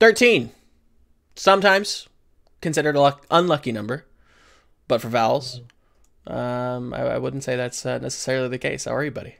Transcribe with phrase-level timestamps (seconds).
[0.00, 0.50] 13.
[1.36, 2.08] Sometimes
[2.60, 4.06] considered a luck- unlucky number,
[4.88, 5.60] but for vowels,
[6.26, 8.84] um, I, I wouldn't say that's uh, necessarily the case.
[8.86, 9.36] How are you, buddy?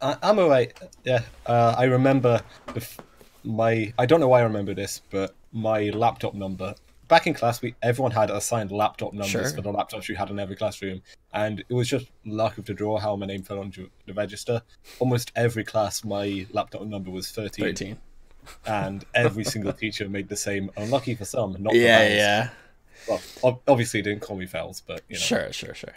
[0.00, 0.78] I, I'm alright.
[1.04, 2.42] Yeah, uh, I remember
[3.44, 3.92] my.
[3.98, 6.74] I don't know why I remember this, but my laptop number.
[7.08, 9.48] Back in class, we everyone had assigned laptop numbers Sure.
[9.50, 11.02] for the laptops you had in every classroom,
[11.32, 14.60] and it was just luck of the draw how my name fell onto the register.
[14.98, 17.98] Almost every class, my laptop number was 13, 13.
[18.66, 20.70] And every single teacher made the same.
[20.76, 22.48] Unlucky for some, not for Yeah, yeah.
[23.08, 25.20] Well, ob- obviously, didn't call me Fells, but you know.
[25.20, 25.94] Sure, sure, sure.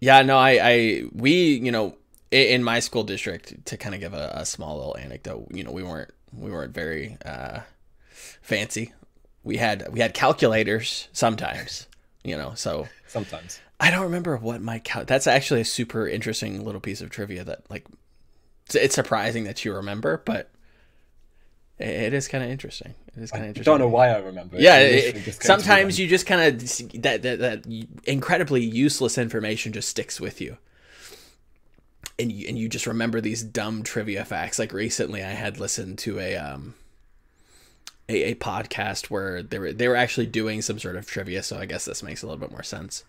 [0.00, 1.96] Yeah, no, I, I, we, you know,
[2.30, 5.72] in my school district, to kind of give a, a small little anecdote, you know,
[5.72, 7.60] we weren't, we weren't very uh,
[8.40, 8.92] fancy.
[9.42, 11.88] We had, we had calculators sometimes,
[12.22, 13.60] you know, so Sometimes.
[13.80, 15.04] I don't remember what my cal.
[15.04, 17.86] That's actually a super interesting little piece of trivia that, like,
[18.74, 20.50] it's surprising that you remember, but
[21.78, 22.94] it, is kind of interesting.
[23.16, 23.70] It is kind of interesting.
[23.72, 24.56] I don't know why I remember.
[24.56, 24.62] it.
[24.62, 27.66] Yeah, It it- just came to me sometimes you just kind of that, that that
[28.04, 30.56] incredibly useless information just sticks with you,
[32.18, 34.58] and you and you just remember these dumb trivia facts.
[34.58, 36.74] Like recently, I had listened to a um
[38.08, 41.42] a, a podcast where they were they were actually doing some sort of trivia.
[41.42, 43.04] So I guess this makes a little bit more sense.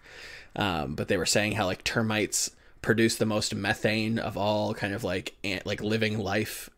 [0.56, 4.94] Um, but they were saying how like termites produce the most methane of all kind
[4.94, 6.70] of like ant, like living life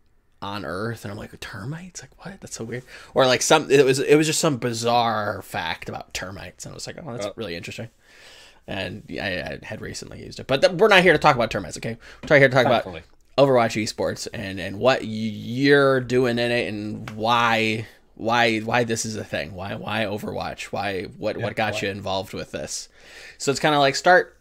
[0.41, 2.41] on Earth, and I'm like termites, like what?
[2.41, 2.83] That's so weird.
[3.13, 6.75] Or like some, it was it was just some bizarre fact about termites, and I
[6.75, 7.33] was like, oh, that's Oh.
[7.35, 7.89] really interesting.
[8.67, 11.35] And yeah, I, I had recently used it, but th- we're not here to talk
[11.35, 11.97] about termites, okay?
[12.29, 12.85] We're here to talk about
[13.37, 19.15] Overwatch esports and and what you're doing in it and why why why this is
[19.15, 19.53] a thing.
[19.55, 20.65] Why why Overwatch?
[20.65, 21.79] Why what what got why?
[21.81, 22.87] you involved with this?
[23.37, 24.37] So it's kind of like start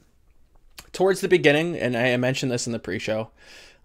[0.92, 3.30] towards the beginning, and I mentioned this in the pre-show.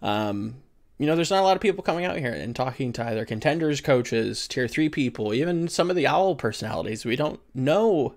[0.02, 0.56] Um,
[0.98, 3.26] you know, there's not a lot of people coming out here and talking to either
[3.26, 7.04] contenders, coaches, tier three people, even some of the OWL personalities.
[7.04, 8.16] We don't know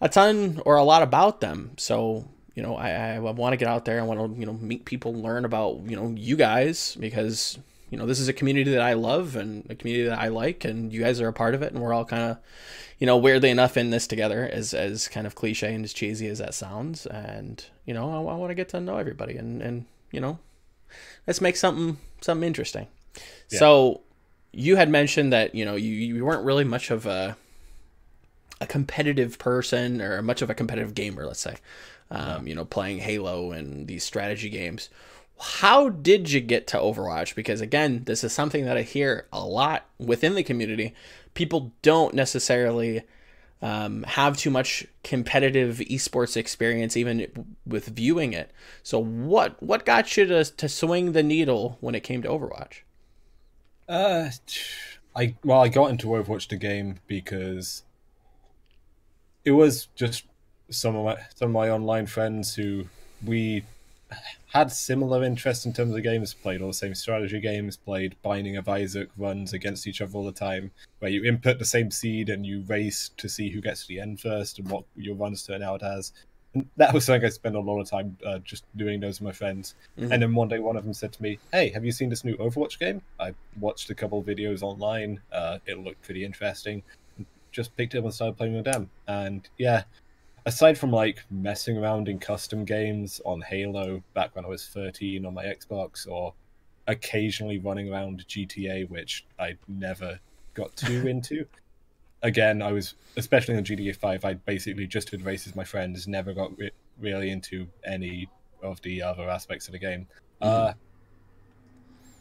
[0.00, 1.72] a ton or a lot about them.
[1.78, 4.00] So, you know, I, I want to get out there.
[4.00, 7.96] I want to, you know, meet people, learn about, you know, you guys because, you
[7.96, 10.92] know, this is a community that I love and a community that I like, and
[10.92, 11.72] you guys are a part of it.
[11.72, 12.38] And we're all kind of,
[12.98, 16.28] you know, weirdly enough in this together, as, as kind of cliche and as cheesy
[16.28, 17.06] as that sounds.
[17.06, 20.38] And, you know, I, I want to get to know everybody and, and, you know,
[21.26, 22.86] let's make something, something interesting.
[23.50, 23.58] Yeah.
[23.58, 24.00] So
[24.52, 27.36] you had mentioned that, you know, you, you weren't really much of a,
[28.60, 31.56] a competitive person or much of a competitive gamer, let's say,
[32.10, 34.88] um, you know, playing Halo and these strategy games.
[35.40, 37.36] How did you get to Overwatch?
[37.36, 40.94] Because again, this is something that I hear a lot within the community.
[41.34, 43.02] People don't necessarily
[43.60, 48.52] um, have too much competitive esports experience, even with viewing it.
[48.82, 52.80] So, what what got you to to swing the needle when it came to Overwatch?
[53.88, 54.30] Uh,
[55.16, 57.82] I well, I got into Overwatch the game because
[59.44, 60.24] it was just
[60.70, 62.84] some of my some of my online friends who
[63.24, 63.64] we
[64.48, 68.56] had similar interests in terms of games, played all the same strategy games, played Binding
[68.56, 70.70] of Isaac runs against each other all the time,
[71.00, 74.00] where you input the same seed and you race to see who gets to the
[74.00, 76.12] end first and what your runs turn out as.
[76.54, 79.26] And that was something I spent a lot of time uh, just doing those with
[79.26, 79.74] my friends.
[79.98, 80.12] Mhm.
[80.12, 82.24] And then one day, one of them said to me, "Hey, have you seen this
[82.24, 85.20] new Overwatch game?" I watched a couple videos online.
[85.30, 86.82] Uh, it looked pretty interesting.
[87.52, 88.88] Just picked it up and started playing with them.
[89.06, 89.82] And yeah,
[90.48, 95.26] aside from like messing around in custom games on Halo back when I was 13
[95.26, 96.32] on my Xbox, or
[96.86, 100.18] occasionally running around GTA, which I never
[100.54, 101.44] got too into.
[102.22, 104.24] Again, I was especially on GTA 5.
[104.24, 106.08] I basically just did races with my friends.
[106.08, 108.28] Never got re- really into any
[108.62, 110.06] of the other aspects of the game.
[110.40, 110.72] Uh,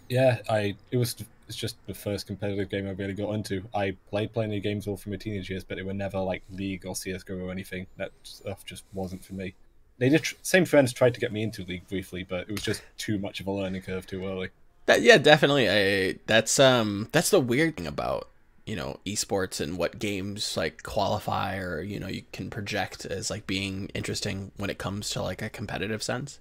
[0.10, 1.16] yeah, I it was
[1.48, 3.64] it's just the first competitive game I really got into.
[3.74, 6.44] I played plenty of games all through my teenage years, but they were never like
[6.52, 7.88] League or CS:GO or anything.
[7.98, 9.54] That stuff just wasn't for me.
[9.98, 12.82] They did same friends tried to get me into League briefly, but it was just
[12.98, 14.50] too much of a learning curve too early.
[14.86, 15.70] That yeah, definitely.
[15.70, 18.30] I, that's um that's the weird thing about
[18.68, 23.30] you know esports and what games like qualify or you know you can project as
[23.30, 26.38] like being interesting when it comes to like a competitive sense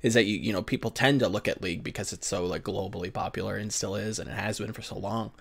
[0.00, 2.62] is that you you know people tend to look at league because it's so like
[2.62, 5.32] globally popular and still is and it has been for so long.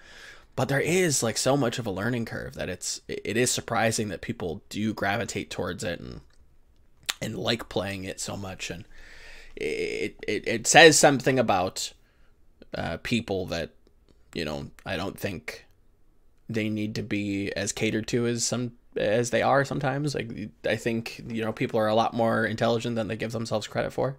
[0.56, 4.10] But there is like so much of a learning curve that it's it is surprising
[4.10, 6.22] that people do gravitate towards it and
[7.22, 8.72] and like playing it so much.
[8.72, 8.86] And
[9.56, 11.94] it it, it says something about
[12.74, 13.70] uh, people that
[14.34, 15.63] you know I don't think
[16.54, 20.16] they need to be as catered to as some as they are sometimes.
[20.16, 20.32] Like
[20.66, 23.92] I think you know people are a lot more intelligent than they give themselves credit
[23.92, 24.18] for,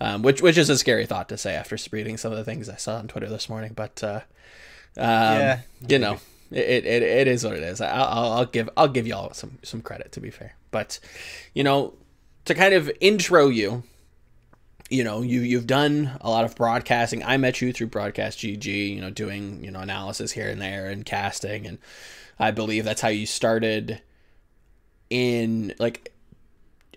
[0.00, 2.68] um, which which is a scary thought to say after reading some of the things
[2.68, 3.72] I saw on Twitter this morning.
[3.74, 4.20] But uh,
[4.96, 6.18] Um, yeah, you know,
[6.50, 7.80] it, it, it is what it is.
[7.80, 10.98] I'll, I'll, I'll give I'll give y'all some some credit to be fair, but
[11.54, 11.94] you know,
[12.46, 13.84] to kind of intro you,
[14.90, 17.22] you know, you you've done a lot of broadcasting.
[17.22, 20.88] I met you through Broadcast GG, you know, doing you know analysis here and there
[20.88, 21.78] and casting, and
[22.38, 24.02] I believe that's how you started
[25.08, 26.12] in like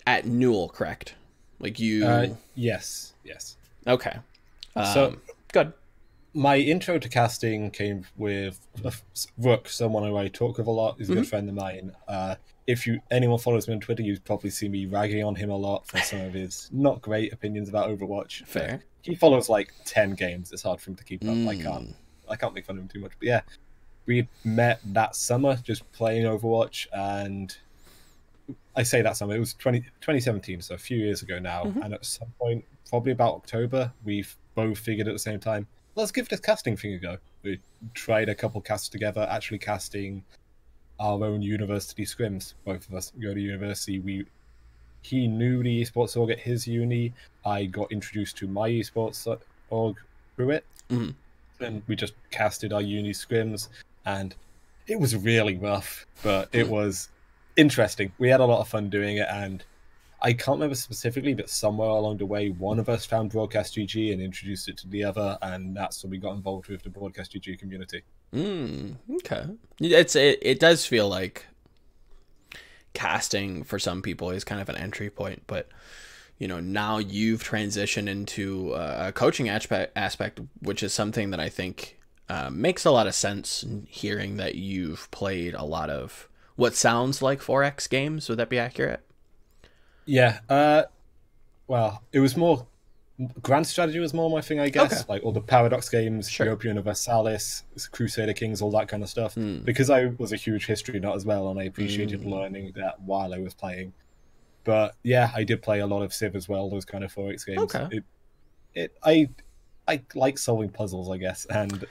[0.06, 1.14] at Newell, correct?
[1.60, 2.04] Like you?
[2.04, 3.56] Uh, yes, yes.
[3.86, 4.18] Okay.
[4.74, 5.16] Um, so
[5.52, 5.72] good.
[6.34, 8.66] My intro to casting came with
[9.38, 10.96] Rook, someone who I talk with a lot.
[10.98, 11.20] He's a mm-hmm.
[11.20, 11.92] good friend of mine.
[12.08, 12.34] Uh,
[12.66, 15.56] if you anyone follows me on Twitter, you probably see me ragging on him a
[15.56, 18.46] lot for some of his not great opinions about Overwatch.
[18.46, 18.82] Fair.
[19.02, 20.52] He follows like ten games.
[20.52, 21.28] It's hard for him to keep up.
[21.28, 21.48] Mm.
[21.48, 21.88] I can't.
[21.88, 21.94] Mm.
[22.28, 23.12] I can't make fun of him too much.
[23.18, 23.40] But yeah,
[24.06, 27.54] we met that summer just playing Overwatch, and
[28.74, 29.34] I say that summer.
[29.34, 31.64] It was 20, 2017, so a few years ago now.
[31.64, 31.82] Mm-hmm.
[31.82, 35.66] And at some point, probably about October, we've both figured at the same time,
[35.96, 37.18] let's give this casting thing a go.
[37.42, 37.60] We
[37.92, 40.24] tried a couple casts together, actually casting
[41.00, 42.54] our own university scrims.
[42.64, 43.98] Both of us go to university.
[43.98, 44.26] We
[45.02, 47.12] he knew the esports org at his uni.
[47.44, 49.26] I got introduced to my esports
[49.68, 49.96] org
[50.34, 51.10] through it, mm-hmm.
[51.62, 53.68] and we just casted our uni scrims,
[54.06, 54.34] and
[54.86, 57.10] it was really rough, but it was
[57.56, 58.12] interesting.
[58.18, 59.62] We had a lot of fun doing it, and
[60.22, 64.10] I can't remember specifically, but somewhere along the way, one of us found Broadcast GG
[64.10, 67.34] and introduced it to the other, and that's when we got involved with the Broadcast
[67.34, 68.02] GG community.
[68.34, 69.44] Mm, okay,
[69.78, 71.46] it's it, it does feel like
[72.92, 75.68] casting for some people is kind of an entry point, but
[76.38, 81.48] you know now you've transitioned into a coaching aspect, aspect which is something that I
[81.48, 81.98] think
[82.28, 83.64] uh, makes a lot of sense.
[83.86, 88.58] Hearing that you've played a lot of what sounds like 4X games, would that be
[88.58, 89.00] accurate?
[90.06, 90.40] Yeah.
[90.48, 90.84] Uh,
[91.66, 92.66] well, it was more
[93.42, 94.92] grand strategy was more my thing, I guess.
[94.92, 95.04] Okay.
[95.08, 96.46] Like all the Paradox games, sure.
[96.46, 97.62] Europa Universalis,
[97.92, 99.34] Crusader Kings, all that kind of stuff.
[99.36, 99.64] Mm.
[99.64, 102.30] Because I was a huge history nut as well, and I appreciated mm.
[102.30, 103.92] learning that while I was playing.
[104.64, 106.68] But yeah, I did play a lot of Civ as well.
[106.68, 107.74] Those kind of 4X games.
[107.74, 107.98] Okay.
[107.98, 108.04] It,
[108.74, 109.28] it, I,
[109.86, 111.84] I like solving puzzles, I guess, and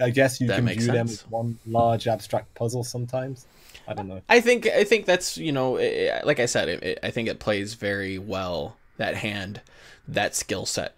[0.00, 0.86] I guess you that can view sense.
[0.86, 3.46] them as one large abstract puzzle sometimes.
[3.88, 4.20] I don't know.
[4.28, 7.40] I think I think that's you know, it, like I said, it, I think it
[7.40, 9.62] plays very well that hand
[10.08, 10.96] that skill set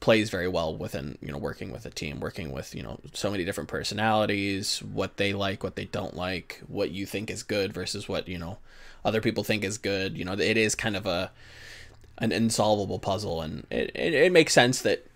[0.00, 3.30] plays very well within you know working with a team working with you know so
[3.30, 7.72] many different personalities what they like what they don't like what you think is good
[7.72, 8.58] versus what you know
[9.04, 10.16] other people think is good.
[10.16, 11.30] You know it is kind of a
[12.18, 15.06] an insolvable puzzle and it, it, it makes sense that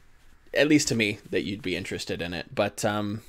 [0.55, 2.55] at least to me that you'd be interested in it.
[2.55, 3.23] But um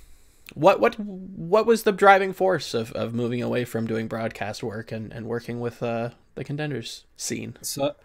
[0.53, 4.91] what what what was the driving force of, of moving away from doing broadcast work
[4.91, 7.57] and, and working with uh, the contenders scene?
[7.61, 7.95] So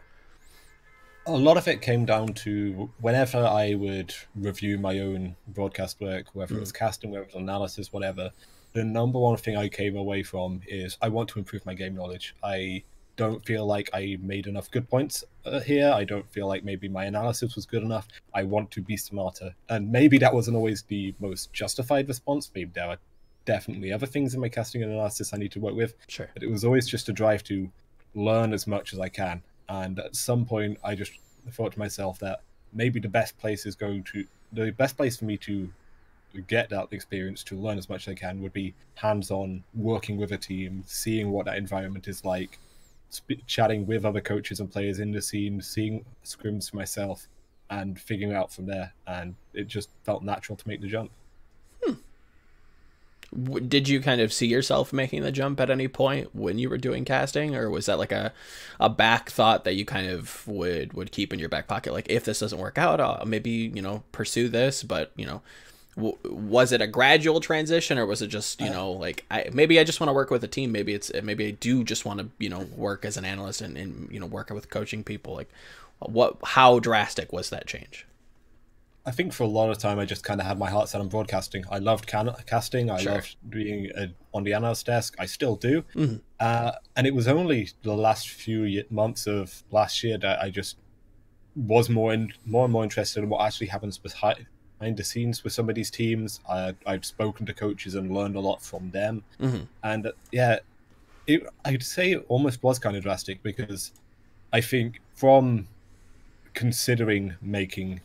[1.29, 6.27] a lot of it came down to whenever I would review my own broadcast work,
[6.33, 6.77] whether it was mm.
[6.77, 8.31] casting, whether it was analysis, whatever,
[8.73, 11.95] the number one thing I came away from is I want to improve my game
[11.95, 12.35] knowledge.
[12.43, 12.85] I
[13.17, 15.91] don't feel like I made enough good points uh, here.
[15.91, 18.09] I don't feel like maybe my analysis was good enough.
[18.33, 19.55] I want to be smarter.
[19.69, 22.51] And maybe that wasn't always the most justified response.
[22.55, 22.99] Maybe there are
[23.45, 25.95] definitely other things in my casting and analysis I need to work with.
[26.07, 26.31] Sure.
[26.33, 27.71] But it was always just a drive to
[28.15, 31.13] learn as much as I can and at some point, I just
[31.51, 32.43] thought to myself that
[32.73, 35.71] maybe the best place is going to the best place for me to
[36.47, 40.33] get that experience to learn as much as I can would be hands-on, working with
[40.33, 42.59] a team, seeing what that environment is like,
[43.11, 47.29] sp- chatting with other coaches and players in the scene, seeing scrims for myself,
[47.71, 48.93] and figuring out from there.
[49.07, 51.11] And it just felt natural to make the jump
[53.69, 56.79] did you kind of see yourself making the jump at any point when you were
[56.79, 57.55] doing casting?
[57.55, 58.33] Or was that like a
[58.81, 61.93] a back thought that you kind of would would keep in your back pocket?
[61.93, 65.43] Like if this doesn't work out I'll maybe you know pursue this but you know
[65.97, 67.99] w- was it a gradual transition?
[67.99, 68.73] Or was it just you uh.
[68.73, 70.73] know like I maybe I just want to work with a team.
[70.73, 73.77] Maybe it's maybe I do just want to you know work as an analyst and,
[73.77, 75.35] and you know work with coaching people.
[75.35, 75.51] Like
[75.99, 78.07] what how drastic was that change
[79.09, 81.01] I think for a lot of time I just kind of had my heart set
[81.01, 81.65] on broadcasting.
[81.71, 82.91] I loved can- casting.
[82.91, 83.13] I sure.
[83.13, 85.17] loved being a, on the analyst desk.
[85.19, 85.83] I still do.
[85.95, 86.17] Mm-hmm.
[86.39, 90.77] Uh, and it was only the last few months of last year that I just
[91.57, 94.47] was more and more and more interested in what actually happens behind
[94.79, 96.41] the scenes with some of these teams.
[96.47, 99.25] I, I've spoken to coaches and learned a lot from them.
[99.41, 99.65] Mm-hmm.
[99.85, 100.59] And uh, yeah,
[101.27, 103.91] it, I'd say it almost was kind of drastic because
[104.53, 105.67] I think from
[106.53, 108.03] considering making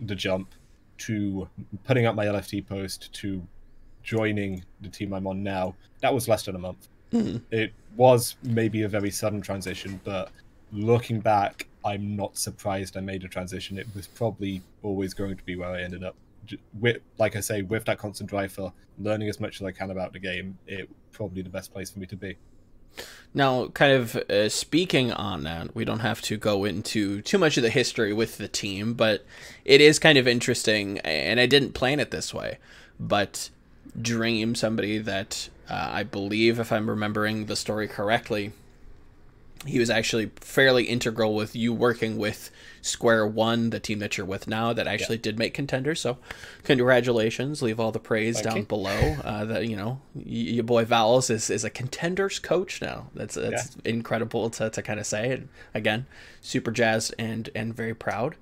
[0.00, 0.54] the jump
[0.98, 1.48] to
[1.84, 3.46] putting up my LFT post to
[4.02, 6.88] joining the team I'm on now, that was less than a month.
[7.12, 7.42] Mm.
[7.50, 10.30] It was maybe a very sudden transition, but
[10.72, 13.78] looking back, I'm not surprised I made a transition.
[13.78, 16.16] It was probably always going to be where I ended up
[16.78, 19.90] with, like I say, with that constant drive for learning as much as I can
[19.90, 22.36] about the game, it probably the best place for me to be.
[23.34, 27.58] Now, kind of uh, speaking on that, we don't have to go into too much
[27.58, 29.26] of the history with the team, but
[29.64, 32.58] it is kind of interesting, and I didn't plan it this way,
[32.98, 33.50] but
[34.00, 38.52] Dream, somebody that uh, I believe, if I'm remembering the story correctly,
[39.64, 42.50] he was actually fairly integral with you working with
[42.82, 45.22] Square One, the team that you're with now, that actually yeah.
[45.22, 46.00] did make contenders.
[46.00, 46.18] So,
[46.62, 47.62] congratulations!
[47.62, 48.62] Leave all the praise Thank down you.
[48.64, 49.16] below.
[49.24, 53.08] Uh, that you know, y- your boy Vowels is, is a contenders coach now.
[53.14, 53.90] That's that's yeah.
[53.90, 55.32] incredible to, to kind of say.
[55.32, 56.06] And again,
[56.40, 58.36] super jazzed and and very proud.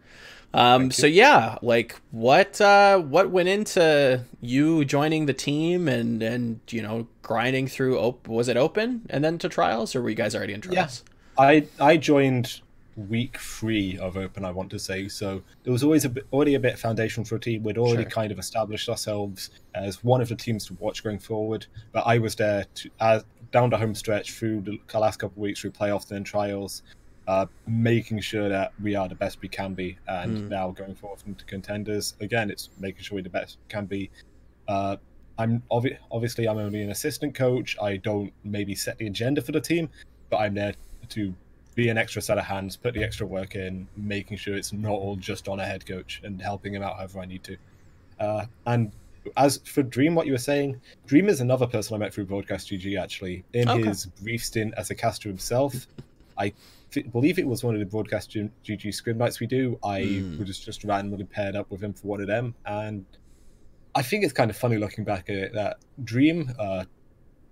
[0.55, 6.61] Um, so yeah, like what uh, what went into you joining the team and and
[6.71, 7.99] you know grinding through?
[7.99, 11.03] Op- was it open and then to trials, or were you guys already in trials?
[11.39, 11.45] Yeah.
[11.45, 12.61] I I joined
[12.97, 15.09] week three of Open, I want to say.
[15.09, 17.63] So there was always a bit, already a bit of foundation for a team.
[17.63, 18.11] We'd already sure.
[18.11, 21.67] kind of established ourselves as one of the teams to watch going forward.
[21.93, 25.39] But I was there to, as, down the home stretch through the last couple of
[25.39, 26.83] weeks through playoffs and then trials,
[27.27, 29.97] uh, making sure that we are the best we can be.
[30.09, 30.49] And mm.
[30.49, 34.11] now going forward into contenders, again, it's making sure we're the best can be.
[34.69, 34.97] Uh,
[35.39, 37.77] I'm obvi- obviously I'm only an assistant coach.
[37.83, 39.89] I don't maybe set the agenda for the team,
[40.31, 40.75] but I'm there
[41.11, 41.35] to
[41.75, 44.93] be an extra set of hands, put the extra work in, making sure it's not
[44.93, 47.57] all just on a head coach and helping him out however I need to.
[48.21, 48.93] Uh, and
[49.37, 52.71] as for Dream, what you were saying, Dream is another person I met through Broadcast
[52.71, 53.45] GG actually.
[53.55, 53.89] In okay.
[53.89, 55.87] his brief stint as a caster himself,
[56.39, 56.53] I
[56.91, 59.79] th- believe it was one of the Broadcast GG scrim nights we do.
[59.85, 60.39] I mm.
[60.39, 62.55] was just randomly paired up with him for one of them.
[62.65, 63.05] And
[63.95, 66.85] I think it's kind of funny looking back at it that Dream, uh,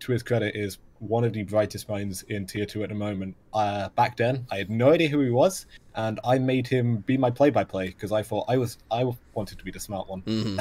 [0.01, 3.35] to his credit, is one of the brightest minds in tier two at the moment.
[3.53, 5.67] Uh, back then, I had no idea who he was,
[5.97, 9.65] and I made him be my play-by-play because I thought I was I wanted to
[9.65, 10.23] be the smart one.
[10.23, 10.61] Mm-hmm.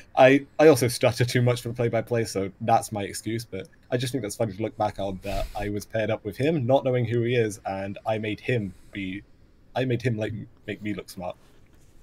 [0.16, 3.44] I I also stutter too much for play-by-play, so that's my excuse.
[3.44, 6.24] But I just think that's funny to look back on that I was paired up
[6.24, 9.22] with him, not knowing who he is, and I made him be,
[9.74, 10.32] I made him like
[10.66, 11.36] make me look smart.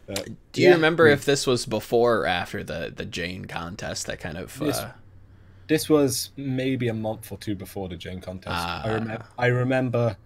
[0.05, 4.05] But, Do you yeah, remember if this was before or after the the Jane contest
[4.07, 4.61] that kind of?
[4.61, 4.91] Uh...
[5.67, 8.55] This was maybe a month or two before the Jane contest.
[8.55, 8.93] I, ah.
[8.93, 10.17] rem- I remember.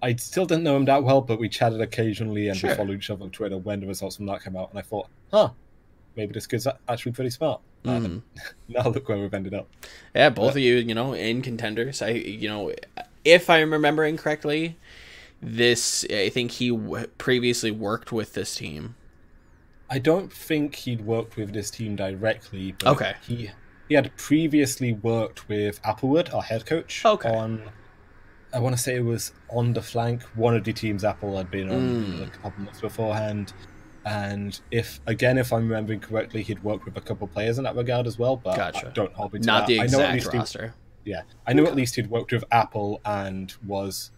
[0.00, 2.70] I still didn't know him that well, but we chatted occasionally and sure.
[2.70, 4.70] we followed each other on Twitter when the results from that came out.
[4.70, 5.50] And I thought, huh,
[6.16, 7.60] maybe this kid's actually pretty smart.
[7.84, 8.22] Mm.
[8.68, 9.68] now look where we've ended up.
[10.14, 12.00] Yeah, both but, of you, you know, in contenders.
[12.00, 12.72] I, you know,
[13.24, 14.76] if I'm remembering correctly,
[15.40, 18.94] this I think he w- previously worked with this team.
[19.90, 22.74] I don't think he'd worked with this team directly.
[22.84, 23.14] okay.
[23.26, 23.50] He
[23.88, 27.30] he had previously worked with Applewood, our head coach, okay.
[27.30, 27.62] on
[28.52, 31.50] I want to say it was on the flank, one of the teams Apple had
[31.50, 32.26] been on mm.
[32.26, 33.52] a couple months beforehand.
[34.06, 37.76] And if again, if I'm remembering correctly, he'd worked with a couple players in that
[37.76, 38.36] regard as well.
[38.36, 38.90] But gotcha.
[38.94, 39.66] don't hold me to Not that.
[39.66, 40.74] the exact roster.
[41.04, 41.72] He, yeah, I know okay.
[41.72, 44.12] at least he'd worked with Apple and was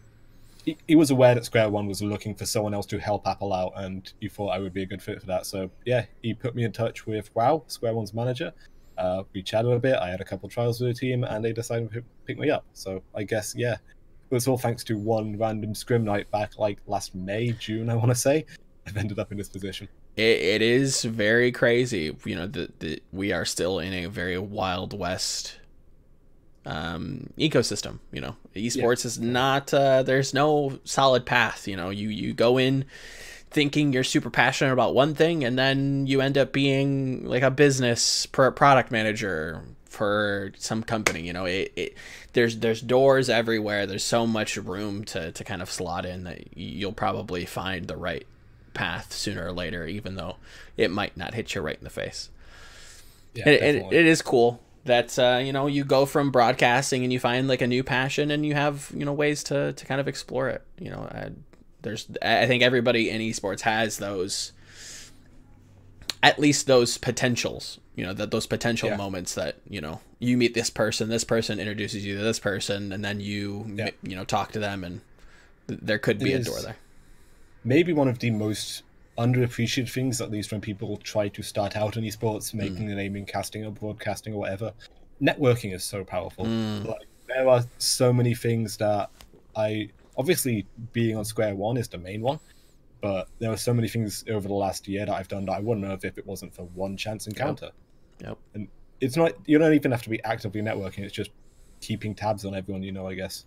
[0.64, 3.52] he, he, was aware that Square One was looking for someone else to help Apple
[3.52, 5.46] out, and he thought I would be a good fit for that.
[5.46, 8.52] So yeah, he put me in touch with Wow, Square One's manager,
[9.00, 9.96] uh, we chatted a bit.
[9.96, 12.64] I had a couple trials with the team, and they decided to pick me up.
[12.74, 16.78] So I guess yeah, it was all thanks to one random scrim night back like
[16.86, 18.44] last May, June, I want to say.
[18.86, 19.88] I've ended up in this position.
[20.16, 22.14] It, it is very crazy.
[22.24, 25.56] You know, the, the we are still in a very wild west
[26.66, 29.06] um ecosystem you know esports yeah.
[29.06, 32.84] is not uh there's no solid path you know you you go in
[33.50, 37.50] thinking you're super passionate about one thing and then you end up being like a
[37.50, 41.44] business product manager for some company you know?
[41.44, 41.96] It, it
[42.32, 43.86] there's there's doors everywhere.
[43.86, 47.96] There's so much room to to kind of slot in that you'll probably find the
[47.96, 48.26] right
[48.72, 50.36] path sooner or later even though
[50.76, 52.30] it might not hit you right in the face.
[53.34, 57.12] Yeah, it, it, it is cool that uh, you know you go from broadcasting and
[57.12, 60.00] you find like a new passion and you have you know ways to to kind
[60.00, 61.08] of explore it you know
[61.82, 64.52] there's I think everybody in esports has those
[66.22, 68.96] at least those potentials you know that those potential yeah.
[68.96, 72.92] moments that you know you meet this person this person introduces you to this person
[72.92, 73.90] and then you yeah.
[74.02, 75.00] you know talk to them and
[75.68, 76.76] th- there could be it a door there
[77.64, 78.82] maybe one of the most
[79.18, 82.92] underappreciated things at least when people try to start out in esports making mm.
[82.92, 84.72] a name in casting or broadcasting or whatever
[85.20, 86.86] networking is so powerful mm.
[86.86, 89.10] like, there are so many things that
[89.56, 89.88] i
[90.20, 92.38] obviously being on square one is the main one
[93.00, 95.60] but there were so many things over the last year that i've done that i
[95.60, 97.70] wouldn't know if, if it wasn't for one chance encounter.
[98.20, 98.28] Yep.
[98.28, 98.68] yep and
[99.00, 101.30] it's not you don't even have to be actively networking it's just
[101.80, 103.46] keeping tabs on everyone you know i guess.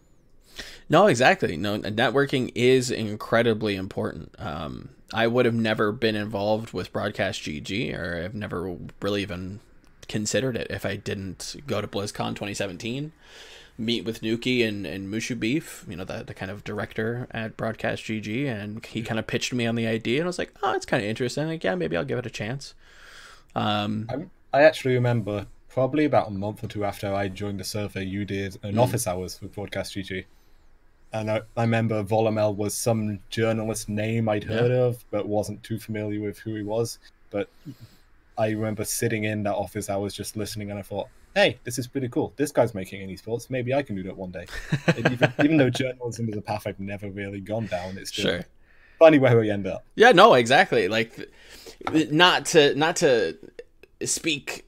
[0.90, 1.58] No exactly.
[1.58, 4.36] No networking is incredibly important.
[4.38, 9.60] Um I would have never been involved with Broadcast GG, or I've never really even
[10.08, 13.12] considered it if I didn't go to BlizzCon 2017,
[13.78, 17.58] meet with Nuki and, and Mushu Beef, you know, the, the kind of director at
[17.58, 20.54] Broadcast GG, and he kind of pitched me on the idea, and I was like,
[20.62, 21.48] oh, it's kind of interesting.
[21.48, 22.76] Like, yeah, maybe I'll give it a chance.
[23.56, 27.64] Um, I'm, I actually remember probably about a month or two after I joined the
[27.64, 30.26] server, you did an office hours with Broadcast GG.
[31.12, 35.80] And I, I remember Volamel was some journalist name I'd heard of, but wasn't too
[35.80, 37.00] familiar with who he was.
[37.32, 37.50] But
[38.38, 41.88] I remember sitting in that office hours just listening, and I thought, hey, this is
[41.88, 42.34] pretty cool.
[42.38, 43.50] This guy's making any sports.
[43.50, 44.46] Maybe I can do that one day.
[44.98, 48.42] Even, even though journalism is a path I've never really gone down, it's just Sure.
[49.00, 49.84] funny where we end up.
[49.96, 50.88] Yeah, no, exactly.
[50.88, 51.30] Like
[51.92, 53.38] not to not to
[54.06, 54.66] speak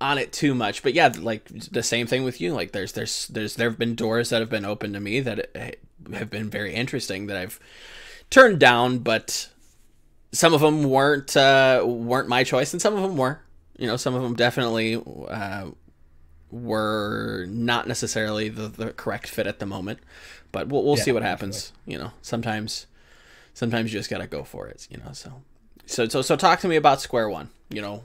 [0.00, 2.52] on it too much, but yeah, like the same thing with you.
[2.52, 5.76] Like there's there's there's there have been doors that have been open to me that
[6.12, 7.58] have been very interesting that I've
[8.30, 9.48] turned down, but
[10.32, 13.40] some of them weren't uh, weren't my choice, and some of them were.
[13.78, 15.66] You know, some of them definitely uh,
[16.50, 20.00] were not necessarily the, the correct fit at the moment.
[20.52, 21.72] But we'll we'll Yeah, see what happens.
[21.86, 22.86] You know, sometimes
[23.54, 24.86] sometimes you just gotta go for it.
[24.90, 25.42] You know, so
[25.86, 27.50] so so so talk to me about Square One.
[27.70, 28.04] You know,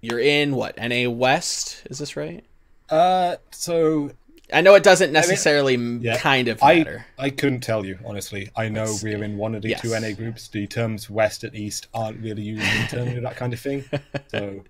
[0.00, 1.86] you're in what NA West?
[1.90, 2.44] Is this right?
[2.88, 4.10] Uh, so
[4.52, 7.06] I know it doesn't necessarily m yeah, kind of matter.
[7.18, 8.50] I I couldn't tell you honestly.
[8.56, 10.48] I know Let's we're in one of the two NA groups.
[10.48, 13.84] The terms West and East aren't really used internally, that kind of thing.
[14.28, 14.64] So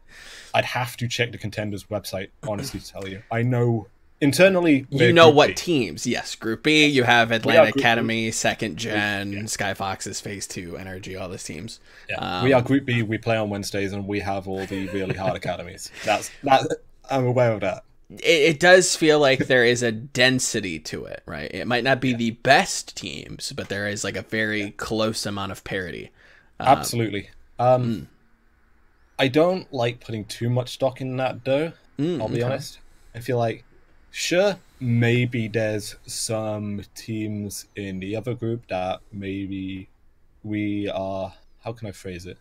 [0.54, 3.22] I'd have to check the contenders website honestly to tell you.
[3.30, 3.86] I know
[4.20, 4.86] internally.
[4.90, 5.54] you know what B.
[5.54, 6.06] teams?
[6.06, 6.86] Yes, Group B.
[6.86, 7.80] You have Atlanta Group B.
[7.80, 11.16] Academy, Second Gen, Sky Foxes, Phase Two, Energy.
[11.16, 11.80] All those teams.
[12.08, 12.16] Yeah.
[12.16, 13.02] Um, we are Group B.
[13.02, 15.90] We play on Wednesdays, and we have all the really hard academies.
[16.04, 16.66] That's that.
[17.10, 17.84] I'm aware of that.
[18.10, 21.50] It, it does feel like there is a density to it, right?
[21.52, 25.52] It might not be the best teams, but there is like a very close amount
[25.52, 26.10] of parity.
[26.60, 27.30] Absolutely.
[27.58, 27.64] hmm.
[27.64, 28.08] Um,
[29.18, 31.72] I don't like putting too much stock in that, though.
[31.98, 32.44] Mm, I'll be okay.
[32.44, 32.78] honest.
[33.14, 33.64] I feel like,
[34.10, 39.88] sure, maybe there's some teams in the other group that maybe
[40.44, 41.34] we are.
[41.64, 42.38] How can I phrase it?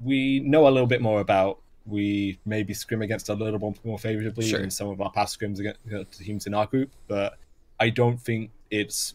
[0.00, 1.58] We know a little bit more about.
[1.86, 4.60] We maybe scrim against a little bit more favorably Sure.
[4.60, 7.38] than some of our past scrims against teams in our group, but
[7.80, 9.14] I don't think it's.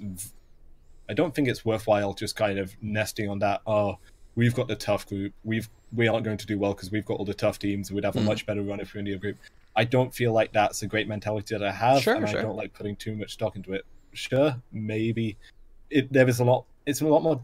[1.09, 3.61] I don't think it's worthwhile just kind of nesting on that.
[3.65, 3.97] Oh,
[4.35, 5.33] we've got the tough group.
[5.45, 7.89] We've we aren't going to do well because we've got all the tough teams.
[7.91, 8.25] We'd have a Mhm.
[8.25, 9.37] much better run if we're in the group.
[9.75, 12.39] I don't feel like that's a great mentality that I have, Sure, and sure.
[12.39, 13.85] I don't like putting too much stock into it.
[14.11, 15.37] Sure, maybe
[15.89, 16.65] it there is a lot.
[16.85, 17.39] It's a lot more.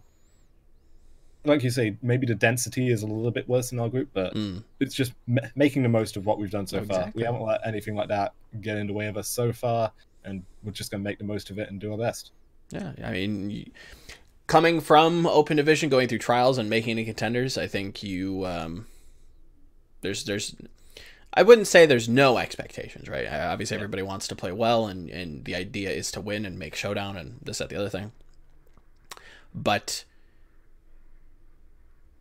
[1.46, 4.34] Like you say, maybe the density is a little bit worse in our group, but
[4.34, 7.00] Mm, it's just ma- making the most of what we've done so far.
[7.02, 7.20] Exactly.
[7.22, 9.92] We haven't let anything like that get in the way of us so far,
[10.24, 12.32] and we're just going to make the most of it and do our best.
[12.70, 13.66] yeah, I mean, y-
[14.48, 18.88] coming from Open Division, going through trials and making it contenders, I think you um,
[20.02, 20.56] there's there's
[21.34, 23.26] I wouldn't say there's no expectations, right?
[23.26, 26.58] Uh, Obviously, everybody wants to play well, and and the idea is to win and
[26.58, 28.12] make showdown and this that the other thing.
[29.54, 30.06] But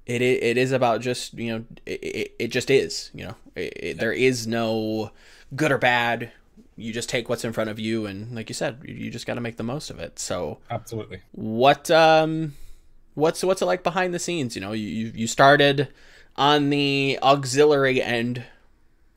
[0.07, 3.73] it it is about just you know it, it, it just is you know it,
[3.77, 5.11] it, there is no
[5.55, 6.33] good or bad.
[6.77, 9.27] You just take what's in front of you, and like you said, you, you just
[9.27, 10.19] got to make the most of it.
[10.19, 11.21] So Absolutely.
[11.33, 12.55] what um
[13.15, 15.89] what's what's it like behind the scenes you know you you you started
[16.37, 18.45] on the auxiliary end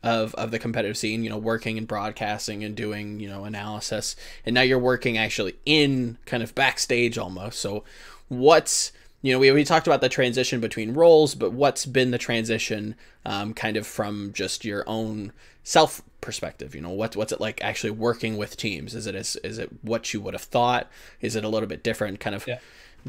[0.04, 4.15] of of the competitive scene you know working in broadcasting and doing you know analysis
[4.45, 7.84] and now you're working actually in kind of backstage almost so
[8.28, 8.91] what's
[9.25, 12.95] you know we, we talked about the transition between roles but what's been the transition
[13.25, 15.31] um, kind of from just your own
[15.63, 19.35] self perspective you know what, what's it like actually working with teams is it is,
[19.38, 20.89] is it what you would have thought
[21.21, 22.59] is it a little bit different kind of Yeah.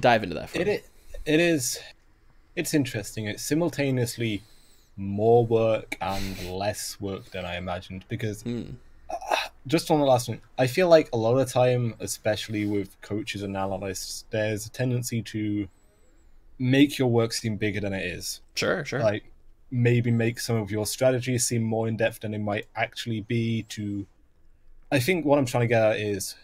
[0.01, 0.81] dive into that for It, me.
[1.27, 1.79] it is.
[2.55, 3.27] It's interesting.
[3.27, 4.43] It's simultaneously
[4.97, 8.77] more work and less work than I imagined because Mm,
[9.67, 12.99] just on the last one, I feel like a lot of the time, especially with
[13.03, 15.69] coaches and analysts, there's a tendency to
[16.59, 18.41] make your work seem bigger than it is.
[18.55, 19.31] sure sure Like
[19.71, 23.65] maybe make some of your strategies seem more in depth than they might actually be.
[23.71, 24.07] To,
[24.93, 26.35] I think what I'm trying to get at is,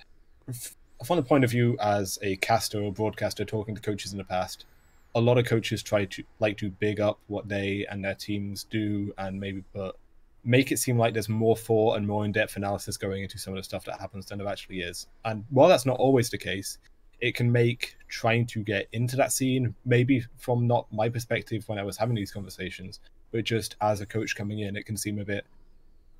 [1.04, 4.24] from the point of view as a caster or broadcaster talking to coaches in the
[4.24, 4.66] past,
[5.14, 8.64] a lot of coaches try to like to big up what they and their teams
[8.64, 9.96] do and maybe put
[10.44, 13.58] make it seem like there's more thought and more in-depth analysis going into some of
[13.58, 15.06] the stuff that happens than there actually is.
[15.24, 16.78] And while that's not always the case,
[17.22, 21.78] it can make trying to get into that scene, maybe from not my perspective when
[21.78, 22.98] I was having these conversations,
[23.30, 25.46] but just as a coach coming in, it can seem a bit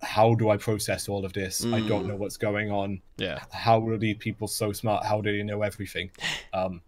[0.00, 1.64] how do I process all of this?
[1.64, 2.06] I don't Mm.
[2.08, 3.00] know what's going on.
[3.18, 5.04] yeah How are these people so smart?
[5.04, 6.10] How do they know everything?
[6.54, 6.82] Um,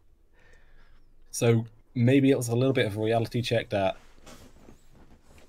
[1.31, 3.97] so maybe it was a little bit of a reality check that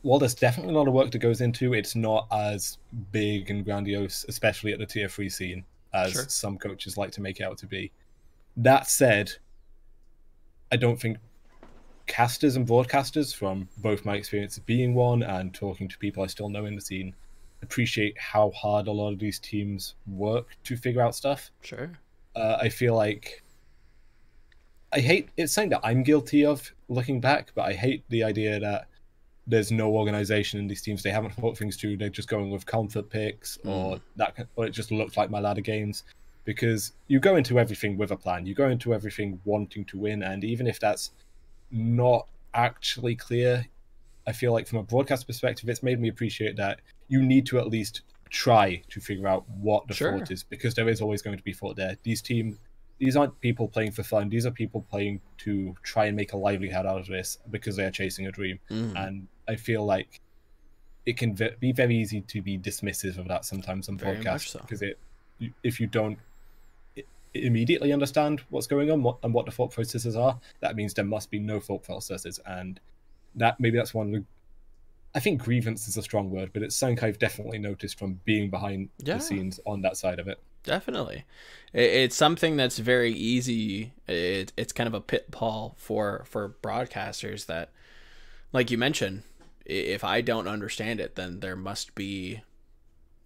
[0.04, 2.78] while there's definitely a lot of work that goes into, it's not as
[3.12, 6.25] big and grandiose, especially at the tier three scene, as Sure.
[6.30, 7.91] some coaches like to make it out to be.
[8.58, 9.32] That said,
[10.72, 11.18] I don't think
[12.08, 16.28] casters and broadcasters, from both my experience of being one and talking to people I
[16.28, 17.13] still know in the scene,
[17.62, 21.52] appreciate how hard a lot of these teams work to figure out stuff.
[21.62, 21.91] Sure.
[22.36, 23.41] Uh, I feel like
[24.94, 28.60] I hate it's something that I'm guilty of looking back, but I hate the idea
[28.60, 28.88] that
[29.48, 31.04] there's no organization in these teams.
[31.04, 31.98] They haven't thought things through.
[31.98, 35.62] They're just going with comfort picks, or that, or it just looks like my ladder
[35.62, 36.04] games.
[36.46, 38.46] Because you go into everything with a plan.
[38.46, 41.12] You go into everything wanting to win, and even if that's
[41.72, 43.66] not actually clear,
[44.28, 47.60] I feel like from a broadcast perspective, it's made me appreciate that you need to
[47.60, 50.18] at least try to figure out what the Sure.
[50.18, 51.98] thought is, because there is always going to be thought there.
[52.04, 52.58] These team,
[53.00, 54.30] these aren't people playing for fun.
[54.30, 57.86] These are people playing to try and make a livelihood out of this because they
[57.86, 58.60] are chasing a dream.
[58.70, 58.94] Mm.
[58.96, 60.22] And I feel like
[61.06, 64.60] it can be very easy to be dismissive of that sometimes on Very podcasts so.
[64.60, 65.00] because it,
[65.64, 66.18] if you don't
[67.43, 71.06] immediately understand what's going on what, and what the thought processes are, that means there
[71.06, 72.80] must be no thought processes, and
[73.36, 74.26] that maybe that's one of the.
[75.13, 78.50] I think grievance is a strong word, but it's something I've definitely noticed from being
[78.50, 79.15] behind Yeah.
[79.15, 80.39] the scenes on that side of it.
[80.63, 81.24] Definitely,
[81.74, 83.93] it, it's something that's very easy.
[84.08, 87.69] It, it's kind of a pitfall for for broadcasters that,
[88.52, 89.24] like you mentioned,
[89.65, 92.41] if I don't understand it, then there must be,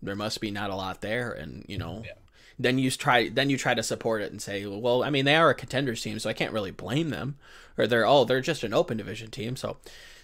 [0.02, 2.14] there must be not a lot there, and you know, Yeah.
[2.60, 5.36] Then you try then you try to support it and say, well, I mean, they
[5.36, 7.38] are a contenders team, so I can't really blame them,
[7.78, 9.78] or they're oh they're just an open division team, so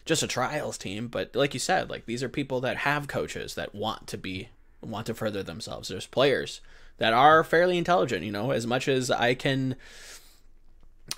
[0.03, 1.07] just a trials team.
[1.07, 4.49] But like you said, like these are people that have coaches that want to be
[4.81, 5.87] want to further themselves.
[5.87, 6.61] There's players
[6.97, 9.75] that are fairly intelligent, you know, as much as I can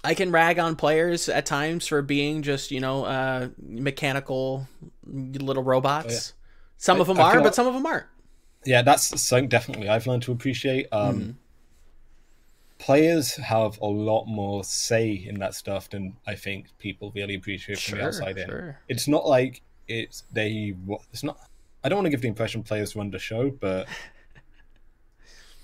[0.04, 4.68] I can rag on players at times for being just, you know, uh mechanical
[5.06, 6.34] little robots.
[6.78, 8.06] Some I- of them I are, but some of them aren't.
[8.68, 10.88] Yeah, that's something definitely I've learned to appreciate.
[10.92, 11.38] Um,
[12.80, 17.80] Players have a lot more say in that stuff than I think people really appreciate
[17.80, 18.76] from the Sure, outside in.
[18.88, 20.76] It's not like it's they.
[21.12, 21.40] It's not.
[21.84, 23.88] I don't want to give the impression players run the show, but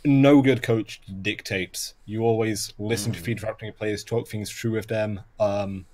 [0.05, 1.93] no good coach dictates.
[2.05, 5.19] You always listen to feedback from your players, talk things through with them.
[5.39, 5.85] Um,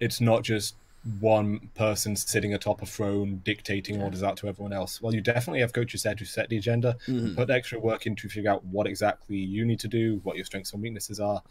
[0.00, 0.76] it's not just
[1.20, 5.00] one person sitting atop a throne dictating orders out to everyone else.
[5.00, 7.36] Well, you definitely have coaches there to set the agenda, Mhm.
[7.36, 10.44] put extra work in to figure out what exactly you need to do, what your
[10.44, 11.42] strengths and weaknesses are.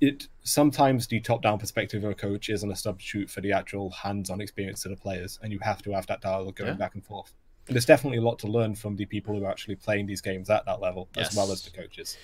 [0.00, 4.40] It sometimes the top-down perspective of a coach isn't a substitute for the actual hands-on
[4.40, 6.76] experience of the players, and you have to have that dialogue going Yeah.
[6.76, 7.34] back and forth.
[7.68, 10.48] There's definitely a lot to learn from the people who are actually playing these games
[10.50, 11.30] at that level, Yes.
[11.30, 12.16] as well as the coaches.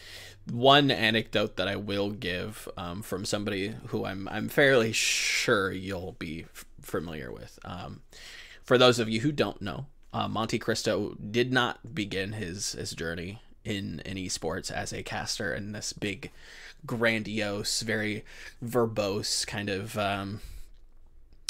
[0.51, 6.13] one anecdote that I will give um, from somebody who I'm I'm fairly sure you'll
[6.19, 7.59] be f- familiar with.
[7.65, 8.03] Um,
[8.65, 13.41] for those of you who don't know, uh, MonteCristo did not begin his his journey
[13.65, 16.31] in in esports as a caster in this big,
[16.87, 18.25] grandiose, very
[18.65, 19.97] verbose kind of.
[19.99, 20.41] Um,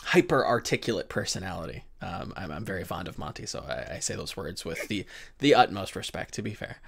[0.05, 1.85] hyper articulate personality.
[2.01, 5.05] Um, I'm, I'm very fond of Monty, so I, I say those words with the
[5.39, 6.35] the utmost respect.
[6.35, 6.79] To be fair,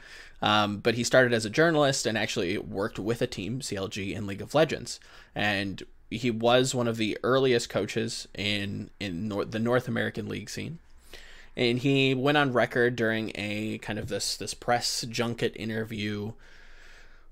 [0.43, 4.27] um, but he started as a journalist and actually worked with a team, CLG, in
[4.27, 4.99] League of Legends,
[5.35, 10.51] and he was one of the earliest coaches in in Nor- the North American League
[10.51, 10.79] scene.
[11.57, 16.33] And he went on record during a kind of this this press junket interview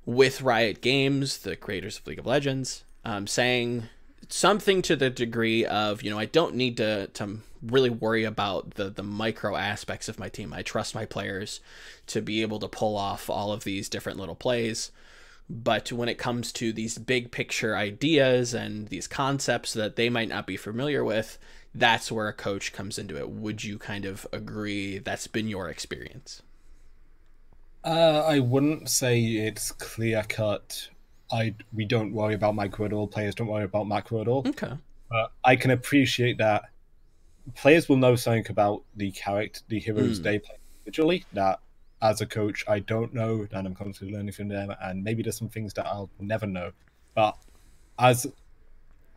[0.04, 3.88] with Riot Games, the creators of League of Legends, um, saying
[4.32, 8.74] something to the degree of, you know, I don't need to to really worry about
[8.74, 10.52] the the micro aspects of my team.
[10.52, 11.60] I trust my players
[12.08, 14.90] to be able to pull off all of these different little plays.
[15.50, 20.28] But when it comes to these big picture ideas and these concepts that they might
[20.28, 21.38] not be familiar with,
[21.74, 23.28] that's where a coach comes into it.
[23.28, 26.42] Would you kind of agree that's been your experience?
[27.84, 30.88] Uh, I wouldn't say it's clear cut.
[31.32, 33.08] I we don't worry about micro at all.
[33.08, 34.46] Players don't worry about macro at all.
[34.46, 34.72] Okay.
[35.10, 36.64] But I can appreciate that
[37.56, 40.22] players will know something about the character, the heroes Mm.
[40.22, 41.24] they play individually.
[41.32, 41.60] That
[42.00, 44.74] as a coach, I don't know, and I'm constantly learning from them.
[44.82, 46.72] And maybe there's some things that I'll never know.
[47.14, 47.36] But
[47.98, 48.26] as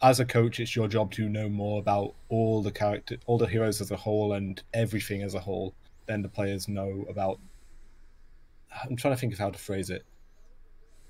[0.01, 3.47] as a coach, it's your job to know more about all the character, all the
[3.47, 5.73] heroes as a whole, and everything as a whole
[6.05, 7.39] than the players know about.
[8.83, 10.05] I'm trying to think of how to phrase it.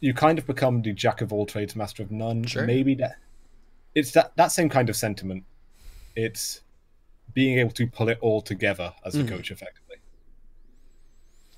[0.06, 2.44] You kind of become the jack of all trades, master of none.
[2.46, 2.65] Sure.
[2.65, 3.15] Maybe that
[3.96, 5.44] it's that that same kind of sentiment.
[6.15, 6.62] It's
[7.34, 9.30] being able to pull it all together as a Mhm.
[9.30, 9.82] coach effectively.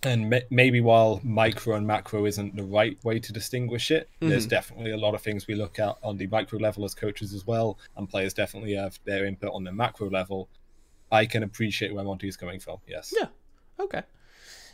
[0.04, 0.20] and
[0.52, 4.30] maybe while micro and macro isn't the right way to distinguish it, mm-hmm.
[4.30, 7.34] there's definitely a lot of things we look at on the micro level as coaches
[7.34, 10.48] as well, and players definitely have their input on the macro level.
[11.12, 12.78] I can appreciate where Monty is coming from.
[12.88, 13.12] Yes.
[13.20, 13.28] Yeah.
[13.80, 14.04] Okay.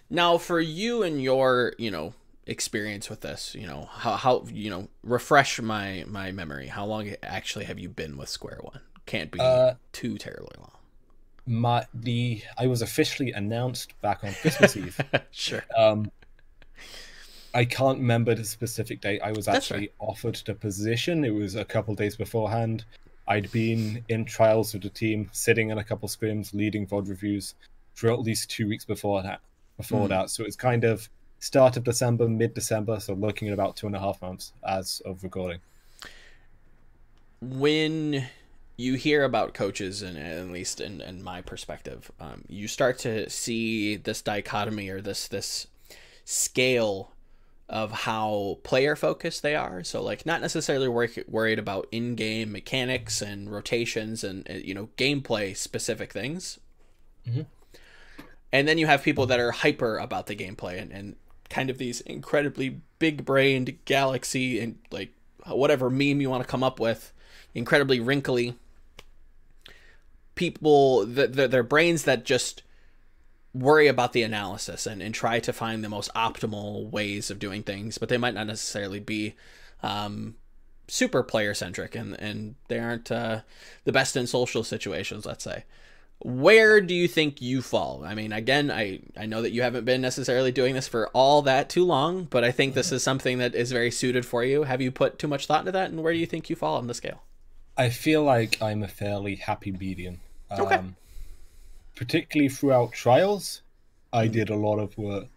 [0.09, 2.13] Now, for you and your, you know,
[2.45, 6.67] experience with this, you know, how, how you know, refresh my my memory.
[6.67, 8.81] How long actually have you been with Square One?
[9.05, 10.73] Can't be uh, too terribly long
[11.45, 14.99] my the I was officially announced back on Christmas Eve.
[15.31, 15.63] sure.
[15.77, 16.11] Um,
[17.53, 19.93] I can't remember the specific date I was actually right.
[19.99, 21.23] offered the position.
[21.23, 22.85] It was a couple days beforehand.
[23.27, 27.55] I'd been in trials with the team, sitting in a couple scrims, leading VOD reviews
[27.93, 29.39] for at least two weeks before that.
[29.77, 30.09] Before mm.
[30.09, 31.09] that, so it's kind of
[31.43, 32.99] start of December, mid December.
[33.01, 35.59] So looking at about two and a half months as of recording.
[37.41, 38.27] When
[38.77, 43.29] you hear about coaches, and at least in, in my perspective, um, you start to
[43.29, 45.67] see this dichotomy or this this
[46.23, 47.11] scale
[47.67, 49.83] of how player focused they are.
[49.83, 54.89] So like not necessarily work, worried about in-game mechanics and rotations and uh, you know
[54.97, 56.59] gameplay specific things.
[57.27, 57.41] Mm-hmm.
[58.53, 61.15] And then you have people that are hyper about the gameplay and, and
[61.53, 65.13] kind of these incredibly big-brained galaxy and like
[65.45, 67.13] whatever meme you want to come up with,
[67.53, 68.55] incredibly wrinkly
[70.35, 72.63] people the, the, their brains that just
[73.53, 77.61] worry about the analysis and, and try to find the most optimal ways of doing
[77.61, 79.35] things but they might not necessarily be
[79.83, 80.33] um,
[80.87, 83.41] super player centric and and they aren't uh,
[83.83, 85.65] the best in social situations let's say
[86.25, 89.83] where do you think you fall i mean again i i know that you haven't
[89.83, 93.39] been necessarily doing this for all that too long but i think this is something
[93.39, 96.01] that is very suited for you have you put too much thought into that and
[96.01, 97.23] where do you think you fall on the scale
[97.75, 100.19] I feel like I'm a fairly happy medium.
[100.51, 100.81] Um, okay.
[101.95, 103.61] Particularly throughout trials,
[104.11, 105.27] I did a lot of work.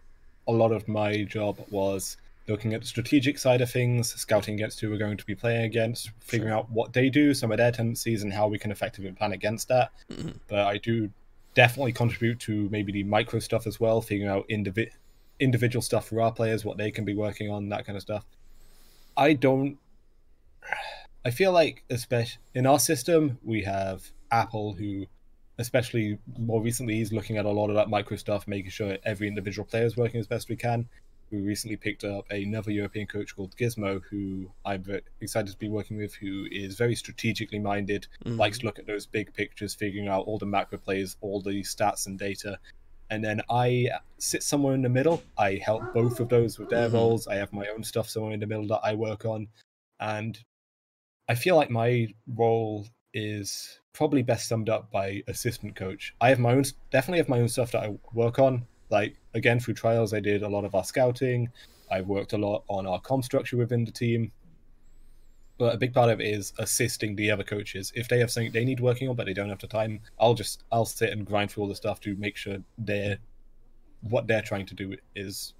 [0.47, 4.79] A lot of my job was looking at the strategic side of things, scouting against
[4.79, 6.59] who we're going to be playing against, figuring sure.
[6.59, 9.67] out what they do, some of their tendencies, and how we can effectively plan against
[9.67, 9.91] that.
[10.11, 10.31] Mm-hmm.
[10.47, 11.09] But I do
[11.53, 14.91] definitely contribute to maybe the micro stuff as well, figuring out indivi-
[15.39, 18.25] individual stuff for our players, what they can be working on, that kind of stuff.
[19.15, 19.77] I don't
[21.27, 25.05] I feel like, especially in our system, we have Apple, who,
[25.57, 29.27] especially more recently, is looking at a lot of that micro stuff, making sure every
[29.27, 30.87] individual player is working as best we can.
[31.31, 34.83] We recently picked up another European coach called Gizmo, who I'm
[35.19, 38.37] excited to be working with, who is very strategically minded, mm-hmm.
[38.37, 41.61] likes to look at those big pictures, figuring out all the macro plays, all the
[41.63, 42.57] stats and data.
[43.09, 45.21] And then I sit somewhere in the middle.
[45.37, 46.95] I help both of those with their mm-hmm.
[46.95, 47.27] roles.
[47.27, 49.47] I have my own stuff somewhere in the middle that I work on.
[49.99, 50.37] And
[51.27, 56.13] I feel like my role is probably best summed up by assistant coach.
[56.21, 58.65] I have my own, definitely have my own stuff that I work on.
[58.89, 61.49] Like again, through trials, I did a lot of our scouting.
[61.89, 64.31] I've worked a lot on our com structure within the team.
[65.57, 67.91] But a big part of it is assisting the other coaches.
[67.95, 70.35] If they have something they need working on, but they don't have the time, I'll
[70.35, 73.17] just I'll sit and grind through all the stuff to make sure they're
[74.01, 75.53] what they're trying to do is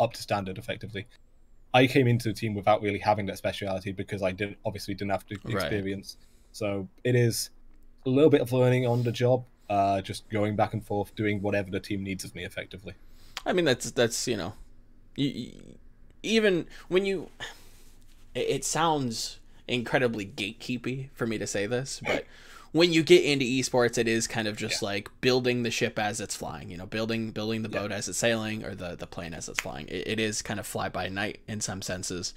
[0.00, 1.06] up to standard effectively.
[1.74, 5.12] I came into the team without really having that speciality because I didn't obviously didn't
[5.12, 6.16] have the experience.
[6.18, 6.26] Right.
[6.52, 7.50] So it is
[8.06, 11.40] a little bit of learning on the job, uh, just going back and forth, doing
[11.40, 12.92] whatever the team needs of me effectively.
[13.46, 14.52] I mean, that's that's you know,
[15.16, 15.52] you, you,
[16.22, 17.30] even when you,
[18.34, 22.26] it, it sounds incredibly gatekeepy for me to say this, but
[22.72, 24.88] when you get into esports, it is kind of just yeah.
[24.88, 26.70] like building the ship as it's flying.
[26.70, 27.98] You know, building building the boat yeah.
[27.98, 29.86] as it's sailing or the the plane as it's flying.
[29.88, 32.32] It, it is kind of fly by night in some senses,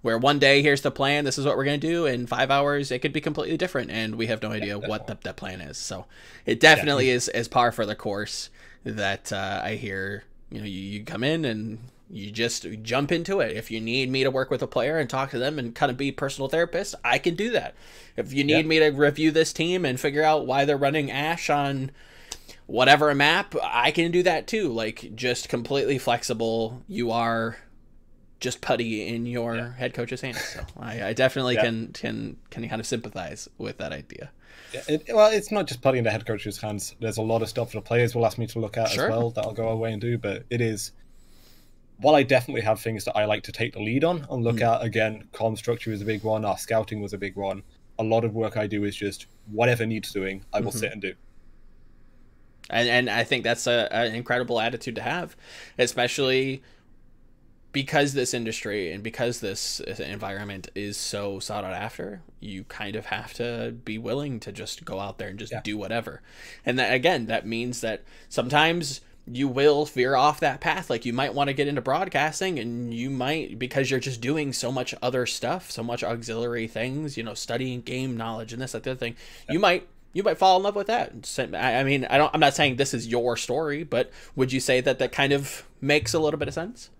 [0.00, 1.24] where one day here's the plan.
[1.24, 2.06] This is what we're gonna do.
[2.06, 5.08] In five hours, it could be completely different, and we have no idea yeah, what
[5.08, 5.76] the, that plan is.
[5.76, 6.06] So
[6.46, 8.48] it definitely is is par for the course
[8.84, 10.24] that uh, I hear.
[10.50, 11.78] You know, you, you come in and
[12.10, 13.56] you just jump into it.
[13.56, 15.90] If you need me to work with a player and talk to them and kind
[15.90, 17.74] of be personal therapist, I can do that.
[18.16, 18.66] If you need yep.
[18.66, 21.92] me to review this team and figure out why they're running Ashe on
[22.66, 24.72] whatever map, I can do that too.
[24.72, 26.82] Like just completely flexible.
[26.88, 27.56] You are
[28.40, 29.72] just putty in your yeah.
[29.74, 30.42] head coach's hands.
[30.42, 31.64] So I, I definitely yeah.
[31.64, 34.30] can can can kind of sympathize with that idea.
[34.72, 36.94] Yeah, it, well, it's not just putting in the head coach's hands.
[37.00, 39.06] There's a lot of stuff the players will ask me to look at sure.
[39.06, 40.16] as well that I'll go away and do.
[40.16, 40.92] But it is
[42.00, 44.56] while I definitely have things that I like to take the lead on and look
[44.56, 44.74] mm.
[44.74, 47.62] at, again, com structure is a big one, our scouting was a big one.
[47.98, 50.78] A lot of work I do is just whatever needs doing, I will mm-hmm.
[50.78, 51.14] sit and do.
[52.70, 55.36] And and I think that's a, an incredible attitude to have,
[55.76, 56.62] especially
[57.72, 63.06] because this industry and because this environment is so sought out after, you kind of
[63.06, 65.60] have to be willing to just go out there and just yeah.
[65.62, 66.22] do whatever.
[66.64, 69.00] And that again, that means that sometimes
[69.32, 70.90] you will veer off that path.
[70.90, 74.52] Like you might want to get into broadcasting and you might because you're just doing
[74.52, 78.72] so much other stuff, so much auxiliary things, you know, studying game knowledge and this,
[78.72, 79.16] that, the other thing.
[79.46, 79.54] Yeah.
[79.54, 81.12] You might you might fall in love with that.
[81.54, 84.80] I mean, I don't I'm not saying this is your story, but would you say
[84.80, 86.90] that that kind of makes a little bit of sense?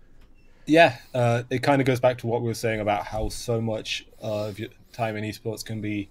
[0.65, 3.59] Yeah, uh, it kind of goes back to what we were saying about how so
[3.59, 6.09] much of your time in esports can be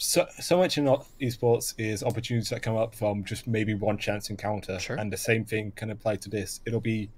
[0.00, 0.86] so so much in
[1.20, 4.96] esports is opportunities that come up from just maybe one chance encounter, sure.
[4.96, 6.60] and the same thing can apply to this.
[6.66, 7.10] It'll be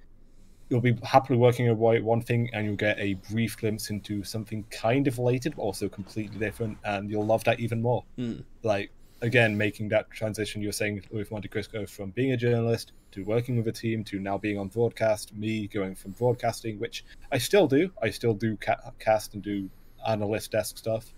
[0.68, 4.64] you'll be happily working away one thing, and you'll get a brief glimpse into something
[4.72, 8.04] kind of related, but also completely different, and you'll love that even more.
[8.18, 8.42] Mm.
[8.64, 8.90] Like
[9.20, 13.68] again, making that transition you're saying with MonteCristo from being a journalist to working with
[13.68, 15.32] a team to now being on broadcast.
[15.36, 17.92] Me going from broadcasting, which I still do.
[18.02, 19.70] I still do ca- cast and do
[20.04, 21.14] analyst desk stuff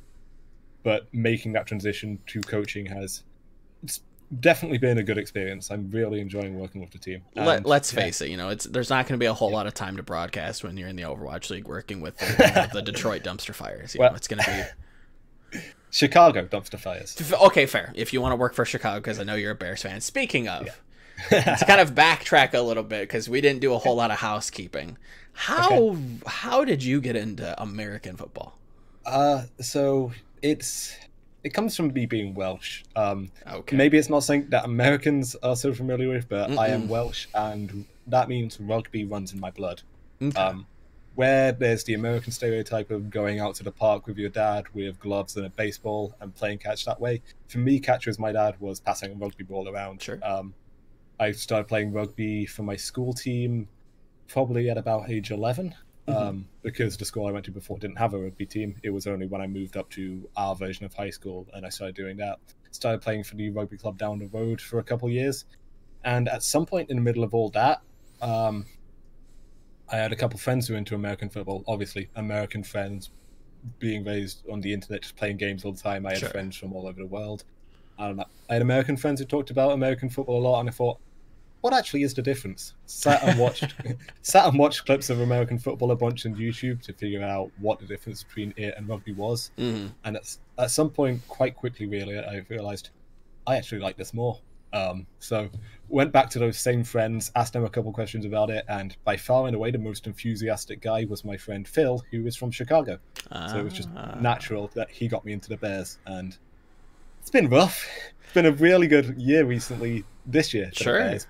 [0.85, 3.25] but making that transition to coaching has
[3.83, 4.01] it's
[4.41, 5.71] definitely been a good experience.
[5.71, 7.23] I'm really enjoying working with the team.
[7.35, 8.01] And, Let, us yeah.
[8.01, 9.57] face it, you know, it's there's not going to be a whole yeah.
[9.57, 12.83] lot of time to broadcast when you're in the Overwatch League working with the, the
[12.83, 13.95] Detroit dumpster fires.
[13.95, 14.69] You well, know, it's going to
[15.53, 15.59] be
[15.91, 17.17] Chicago dumpster fires.
[17.43, 17.93] Okay, fair.
[17.97, 20.01] If you want to work for Chicago, because I know you're a Bears fan.
[20.01, 20.67] Speaking of.
[20.67, 20.73] Yeah.
[21.31, 24.19] to kind of backtrack a little bit because we didn't do a whole lot of
[24.19, 24.99] housekeeping.
[25.33, 26.21] How okay.
[26.27, 28.59] how did you get into American football?
[29.07, 30.13] Uh, so
[30.45, 30.95] it's
[31.43, 32.85] it comes from me being Welsh.
[32.95, 33.77] Um, okay.
[33.77, 36.59] Maybe it's not something that Americans are so familiar with, but Mm-mm.
[36.59, 39.83] I am Welsh, and that means rugby runs in my blood.
[40.23, 40.39] Okay.
[40.39, 40.67] Um,
[41.15, 44.99] where there's the American stereotype of going out to the park with your dad with
[44.99, 48.57] gloves and a baseball and playing catch that way, for me, catch as my dad
[48.59, 50.03] was passing a rugby ball around.
[50.03, 50.19] Sure.
[50.25, 50.55] Um,
[51.21, 53.69] I started playing rugby for my school team
[54.27, 55.75] probably at about age 11
[56.09, 56.29] mm-hmm.
[56.29, 58.77] um, because the school I went to before didn't have a rugby team.
[58.83, 61.69] It was only when I moved up to our version of high school and I
[61.69, 62.39] started doing that.
[62.71, 65.45] Started playing for the rugby club down the road for a couple years,
[66.05, 67.83] and at some point in the middle of all that,
[68.21, 68.67] um,
[69.89, 71.63] I had a couple friends who were into American football.
[71.69, 73.11] Obviously, American friends,
[73.79, 76.05] being raised on the internet, just playing games all the time.
[76.05, 76.29] I had sure.
[76.31, 77.45] friends from all over the world.
[77.99, 78.11] I,
[78.51, 80.99] I had American friends who talked about American football a lot, and I thought,
[81.65, 82.75] what actually is the difference?
[82.85, 83.75] Sat and watched
[84.21, 87.79] sat and watched clips of American football a bunch on YouTube to figure out what
[87.79, 89.51] the difference between it and rugby was.
[89.57, 89.87] Mm-hmm.
[90.05, 92.91] And at, at some point, quite quickly, really, I realized
[93.47, 94.39] I actually like this more.
[94.75, 95.49] Um, so
[95.89, 99.17] went back to those same friends, asked them a couple questions about it, and by
[99.17, 102.99] far and away the most enthusiastic guy was my friend Phil, who is from Chicago.
[103.49, 104.19] So it was just ah.
[104.21, 106.37] natural that he got me into the Bears, and
[107.23, 107.89] it's been rough.
[108.25, 110.03] It's been a really good year recently.
[110.27, 110.99] This year, sure.
[110.99, 111.27] Bears,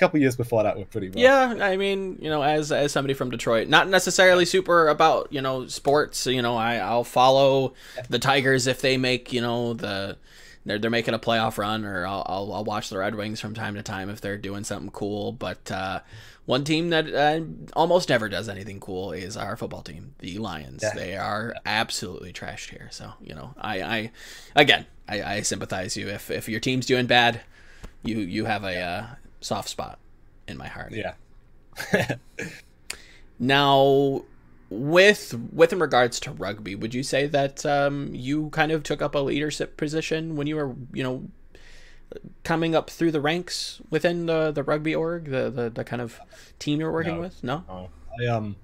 [0.00, 1.18] couple years before that were pretty rough.
[1.18, 5.40] Yeah, I mean, you know, as as somebody from Detroit, not necessarily super about you
[5.40, 6.26] know sports.
[6.26, 7.74] You know, I I'll follow
[8.08, 10.16] the Tigers if they make you know the
[10.64, 13.54] they're they're making a playoff run, or I'll I'll, I'll watch the Red Wings from
[13.54, 15.32] time to time if they're doing something cool.
[15.32, 16.00] But uh,
[16.46, 17.40] one team that uh,
[17.74, 20.80] almost never does anything cool is our football team, the Lions.
[20.82, 20.94] Yeah.
[20.94, 22.88] They are absolutely trashed here.
[22.90, 24.10] So you know, I I
[24.56, 27.42] again I, I sympathize you if if your team's doing bad
[28.02, 29.06] you you have a uh,
[29.40, 29.98] soft spot
[30.46, 30.92] in my heart.
[30.92, 31.14] Yeah.
[33.38, 34.22] now,
[34.68, 39.02] with with in regards to rugby, would you say that um, you kind of took
[39.02, 41.28] up a leadership position when you were, you know,
[42.44, 46.20] coming up through the ranks within the the rugby org, the the, the kind of
[46.58, 47.44] team you're working no, with?
[47.44, 47.90] No, no.
[48.20, 48.56] I um.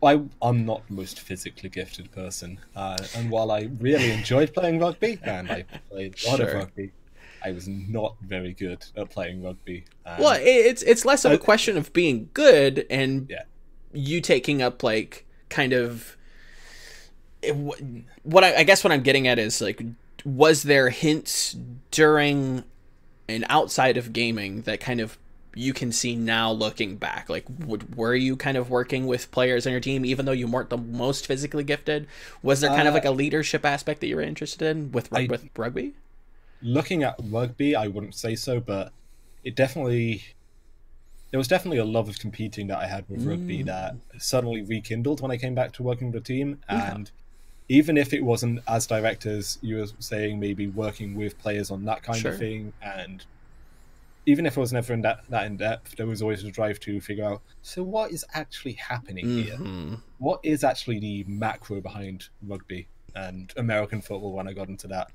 [0.00, 4.78] I, I'm not the most physically gifted person, uh, and while I really enjoyed playing
[4.78, 6.46] rugby, and I played a lot sure.
[6.46, 6.92] of rugby,
[7.44, 9.84] I was not very good at playing rugby.
[10.06, 13.42] Um, well, it's it's less of a question of being good and yeah.
[13.92, 16.16] you taking up like kind of
[17.42, 17.54] it,
[18.22, 19.80] what I, I guess what I'm getting at is like
[20.24, 21.56] was there hints
[21.90, 22.64] during
[23.28, 25.18] and outside of gaming that kind of
[25.54, 29.66] you can see now looking back like would, were you kind of working with players
[29.66, 32.06] on your team even though you weren't the most physically gifted
[32.42, 35.12] was there kind uh, of like a leadership aspect that you were interested in with
[35.12, 35.94] I, with rugby
[36.62, 38.92] looking at rugby, I wouldn't say so, but
[39.44, 40.22] it definitely
[41.30, 43.30] there was definitely a love of competing that I had with mm.
[43.30, 46.60] rugby that suddenly rekindled when I came back to working with a team.
[46.68, 47.10] And
[47.68, 47.78] yeah.
[47.78, 51.84] even if it wasn't as direct as you were saying, maybe working with players on
[51.84, 52.32] that kind sure.
[52.32, 53.24] of thing, and
[54.24, 56.80] even if it was never in that, that in depth, there was always a drive
[56.80, 59.88] to figure out so what is actually happening mm-hmm.
[59.88, 59.98] here?
[60.18, 65.10] What is actually the macro behind rugby and American football when I got into that?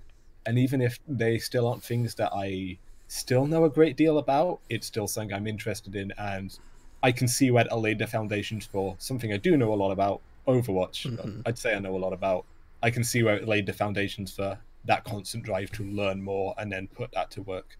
[0.45, 2.77] And even if they still aren't things that I
[3.07, 6.57] still know a great deal about, it's still something I'm interested in, and
[7.01, 9.91] I can see where I laid the foundations for something I do know a lot
[9.91, 10.21] about.
[10.47, 11.41] Overwatch, mm-hmm.
[11.45, 12.45] I'd say I know a lot about.
[12.81, 16.53] I can see where it laid the foundations for that constant drive to learn more
[16.57, 17.77] and then put that to work.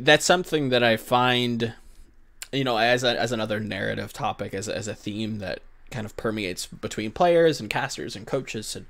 [0.00, 1.74] that's something that I find,
[2.52, 6.04] you know, as a, as another narrative topic, as a, as a theme that kind
[6.04, 8.86] of permeates between players and casters and coaches and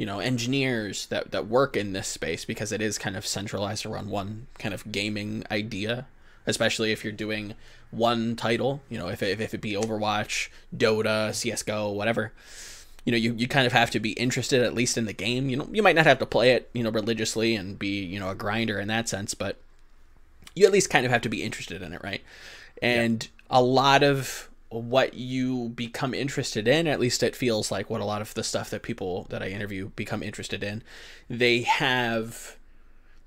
[0.00, 3.84] you know engineers that that work in this space because it is kind of centralized
[3.84, 6.06] around one kind of gaming idea
[6.46, 7.52] especially if you're doing
[7.90, 12.32] one title you know if it, if it be overwatch dota csgo whatever.
[13.04, 15.48] You know you, you kind of have to be interested at least in the game.
[15.48, 18.20] You know you might not have to play it you know religiously and be you
[18.20, 19.56] know a grinder in that sense but
[20.54, 22.22] you at least kind of have to be interested in it right?
[22.82, 23.58] And yeah.
[23.58, 28.04] a lot of what you become interested in at least it feels like what a
[28.04, 30.82] lot of the stuff that people that i interview become interested in
[31.28, 32.56] they have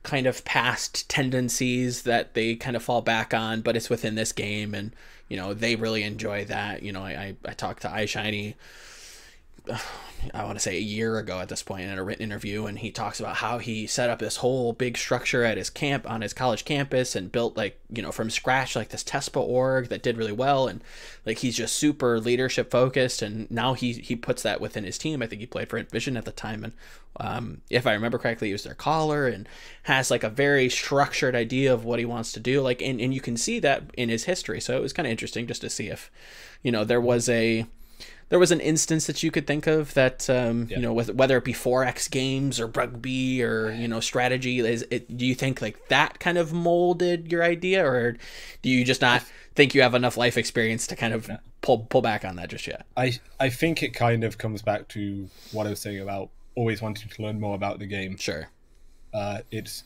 [0.04, 4.32] kind of past tendencies that they kind of fall back on but it's within this
[4.32, 4.94] game and
[5.30, 6.84] you know they really enjoy that.
[6.84, 8.56] You know i i, I talked to iShiny
[10.34, 12.80] I want to say a year ago at this point in a written interview, and
[12.80, 16.22] he talks about how he set up this whole big structure at his camp on
[16.22, 20.02] his college campus and built like you know from scratch like this TESPA org that
[20.02, 20.82] did really well, and
[21.26, 25.22] like he's just super leadership focused, and now he he puts that within his team.
[25.22, 26.74] I think he played for Vision at the time, and
[27.20, 29.48] um, if I remember correctly, he was their caller and
[29.84, 32.62] has like a very structured idea of what he wants to do.
[32.62, 34.62] Like, and and you can see that in his history.
[34.62, 36.10] So it was kind of interesting just to see if
[36.62, 37.66] you know there was a
[38.30, 40.78] there was an instance that you could think of that um, yeah.
[40.78, 45.18] you know whether it be 4x games or rugby or you know strategy is it
[45.18, 47.86] do you think like that kind of molded your idea?
[47.86, 48.18] Or
[48.62, 49.24] do you just not
[49.56, 51.30] think you have enough life experience to kind of
[51.62, 52.86] pull pull back on that just yet?
[52.98, 56.82] I i think it kind of comes back to what i was saying about always
[56.82, 58.18] wanting to learn more about the game.
[58.18, 58.50] Sure.
[59.14, 59.84] Uh, it's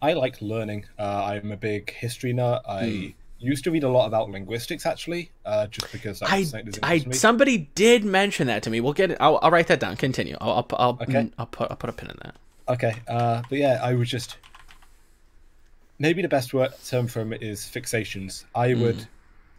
[0.00, 0.86] i like learning.
[0.98, 2.62] Uh, i'm a big history nut.
[2.68, 3.14] I mm
[3.44, 6.44] used to read a lot about linguistics actually, uh, just because I,
[6.82, 8.80] I somebody did mention that to me.
[8.80, 9.18] We'll get it.
[9.20, 9.96] I'll, I'll write that down.
[9.96, 10.36] Continue.
[10.40, 11.30] I'll, I'll, I'll okay.
[11.38, 12.36] I'll put I'll put a pin in that.
[12.68, 12.94] Okay.
[13.06, 14.38] Uh, but yeah, I would just
[15.98, 18.44] maybe the best word term for it is fixations.
[18.54, 18.80] I mm.
[18.80, 19.06] would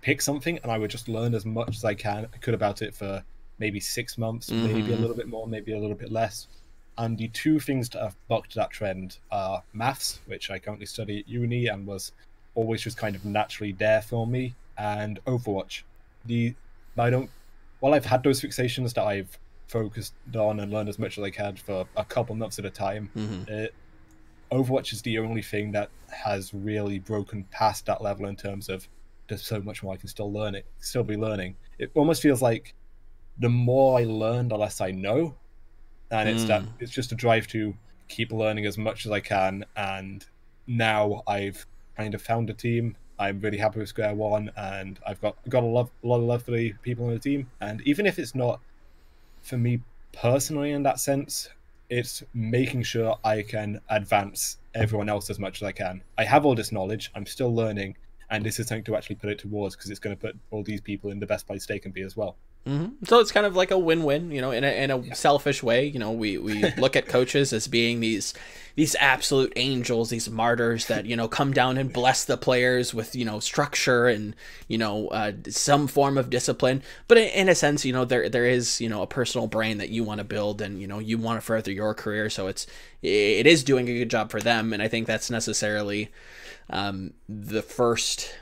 [0.01, 2.81] pick something and I would just learn as much as I can I could about
[2.81, 3.23] it for
[3.59, 4.65] maybe six months, mm-hmm.
[4.65, 5.01] maybe a mm-hmm.
[5.01, 6.47] little bit more, maybe a little bit less.
[6.97, 11.19] And the two things that have bucked that trend are maths, which I currently study
[11.19, 12.11] at uni and was
[12.55, 14.55] always just kind of naturally there for me.
[14.77, 15.83] And Overwatch,
[16.25, 16.53] the
[16.97, 17.29] I don't.
[17.79, 19.37] While I've had those fixations that I've
[19.67, 22.69] focused on and learned as much as I can for a couple months at a
[22.69, 23.51] time, mm-hmm.
[23.51, 23.73] it,
[24.51, 28.87] Overwatch is the only thing that has really broken past that level in terms of
[29.27, 31.55] there's so much more I can still learn it, still be learning.
[31.79, 32.73] It almost feels like
[33.39, 35.35] the more I learn, the less I know,
[36.11, 36.47] and it's mm.
[36.47, 37.75] that it's just a drive to
[38.07, 39.65] keep learning as much as I can.
[39.75, 40.25] And
[40.67, 41.65] now I've
[41.97, 42.95] kind of found a team.
[43.17, 46.23] I'm really happy with Square One, and I've got got a lot, a lot of
[46.23, 47.49] love the people on the team.
[47.61, 48.59] And even if it's not
[49.41, 49.81] for me
[50.11, 51.49] personally in that sense,
[51.89, 56.01] it's making sure I can advance everyone else as much as I can.
[56.17, 57.11] I have all this knowledge.
[57.15, 57.95] I'm still learning,
[58.29, 60.63] and this is something to actually put it towards because it's going to put all
[60.63, 62.37] these people in the best place they can be as well.
[62.67, 63.05] Mm-hmm.
[63.05, 65.13] So it's kind of like a win-win, you know, in a, in a yeah.
[65.13, 65.85] selfish way.
[65.85, 68.33] You know, we, we look at coaches as being these
[68.75, 73.15] these absolute angels, these martyrs that you know come down and bless the players with
[73.15, 74.35] you know structure and
[74.67, 76.81] you know uh, some form of discipline.
[77.07, 79.89] But in a sense, you know, there there is you know a personal brain that
[79.89, 82.31] you want to build, and you know you want to further your career.
[82.31, 82.65] So it's
[83.03, 86.09] it is doing a good job for them, and I think that's necessarily
[86.69, 88.33] um, the first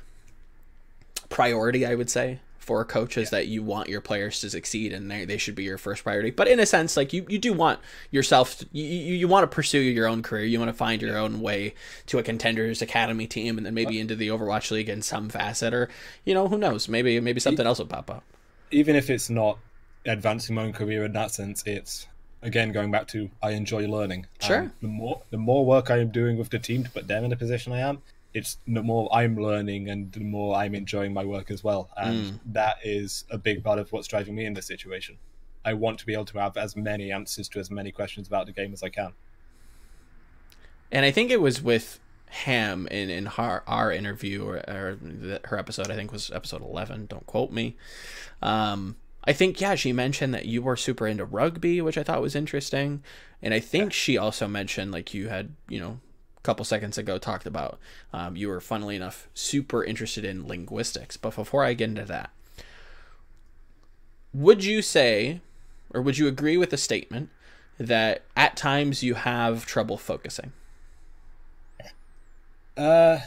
[1.30, 3.40] priority, I would say for a coaches yeah.
[3.40, 6.32] that you want your players to succeed and they, they should be your first priority
[6.32, 7.78] but in a sense like you, you do want
[8.10, 11.12] yourself to, you, you want to pursue your own career you want to find your
[11.12, 11.20] yeah.
[11.20, 11.74] own way
[12.06, 15.74] to a contenders academy team and then maybe into the overwatch league in some facet
[15.74, 15.90] or
[16.24, 18.24] you know who knows maybe maybe something else will pop up
[18.72, 19.60] even if it's not
[20.06, 22.08] advancing my own career in that sense it's
[22.44, 26.12] again going back to i enjoy learning sure the more the more work i am
[26.12, 28.02] doing with the team to put them in the position i am
[28.34, 31.90] it's the more I'm learning and the more I'm enjoying my work as well.
[31.96, 32.40] And mm.
[32.48, 35.18] that is a big part of what's driving me in this situation.
[35.64, 38.48] I want to be able to have as many answers to as many questions about
[38.48, 39.14] the game as I can.
[40.92, 44.98] And I think it was with Ham in, in her, our interview or, or
[45.46, 47.06] her episode, I think was episode 11.
[47.06, 47.78] Don't quote me.
[48.42, 48.96] Um,
[49.26, 52.36] I think, yeah, she mentioned that you were super into rugby, which I thought was
[52.36, 53.02] interesting.
[53.42, 53.90] And I think yeah.
[53.90, 56.00] she also mentioned like you had, you know,
[56.38, 57.80] a couple seconds ago talked about
[58.12, 62.32] um, you were funnily enough super interested in linguistics but before i get into that
[64.34, 65.40] would you say
[65.92, 67.30] or would you agree with the statement
[67.78, 70.52] that at times you have trouble focusing
[72.76, 73.20] uh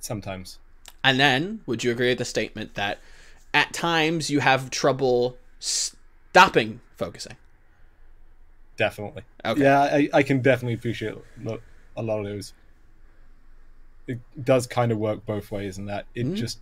[0.00, 0.58] sometimes
[1.04, 2.98] and then would you agree with the statement that
[3.54, 7.36] at times you have trouble stopping focusing
[8.76, 11.14] definitely okay yeah i, I can definitely appreciate
[11.96, 12.54] a lot of those.
[14.06, 16.34] it does kind of work both ways, and that it Mhm.
[16.34, 16.58] just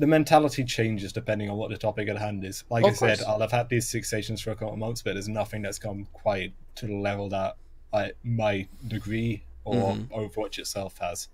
[0.00, 2.64] the mentality changes depending on what the topic at hand is.
[2.68, 3.20] Like Of I said.
[3.22, 6.08] I'll have had these fixations for a couple of months, but there's nothing that's come
[6.12, 7.56] quite to the level that
[7.92, 10.08] I, my degree or Mhm.
[10.08, 11.28] Overwatch itself has.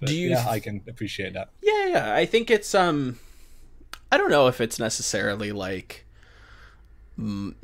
[0.00, 1.50] But Do you yeah, I can appreciate that.
[1.62, 2.14] Yeah, yeah.
[2.14, 3.18] I think it's um
[4.12, 6.04] I don't know if it's necessarily like
[7.18, 7.54] mm,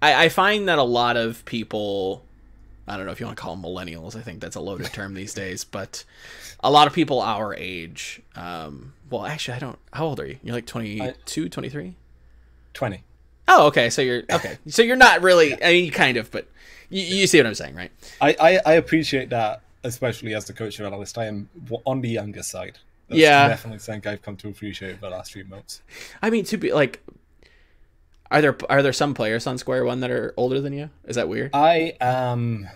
[0.00, 2.24] I I find that a lot of people
[2.88, 4.16] I don't know if you want to call them millennials.
[4.16, 6.04] I think that's a loaded term these days, but
[6.60, 10.38] a lot of people our age um well, actually I don't How old are you?
[10.42, 11.96] You're like 22, 23?
[12.72, 13.02] Twenty.
[13.48, 13.90] Oh, okay.
[13.90, 14.56] So you're okay.
[14.68, 16.48] So you're not really I mean kind of, but
[16.88, 17.90] you, you see what I'm saying, right?
[18.20, 21.18] I, I, I appreciate that, especially as the coach and analyst.
[21.18, 21.48] I am
[21.84, 22.78] on the younger side.
[23.08, 23.48] That's Yeah.
[23.48, 25.82] definitely something I've come to appreciate over the last few months.
[26.22, 27.02] I mean, to be like
[28.30, 30.88] are there are there some players on Square One that are older than you?
[31.04, 31.50] Is that weird?
[31.54, 32.68] I am.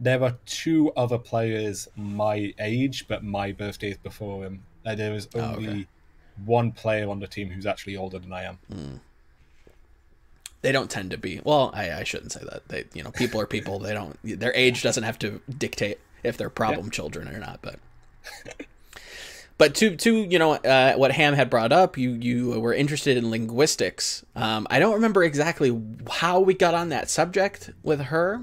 [0.00, 4.64] There are two other players my age, but my birthday is before him.
[4.84, 5.86] Uh, there is Oh, only okay.
[6.44, 9.00] one player on the team who's actually older than I am.
[10.62, 13.40] they don't tend to be well I, I shouldn't say that they you know people
[13.40, 17.38] are people they don't their age doesn't have to dictate if they're problem children or
[17.38, 17.78] not but
[19.58, 23.16] but to to you know uh, what ham had brought up you you were interested
[23.16, 28.42] in linguistics um, i don't remember exactly how we got on that subject with her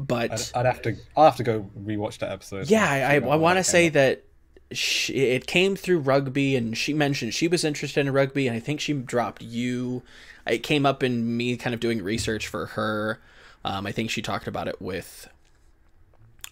[0.00, 0.96] but I'd, I'd have to.
[1.16, 2.70] I'll have to go rewatch that episode.
[2.70, 3.92] yeah, I, I, I want to say up.
[3.94, 4.24] that
[4.72, 8.60] she, it came through rugby, and she mentioned she was interested in rugby, and I
[8.60, 10.02] think she dropped you.
[10.46, 13.20] It came up in me kind of doing research for her.
[13.64, 15.28] Um, I think she talked about it with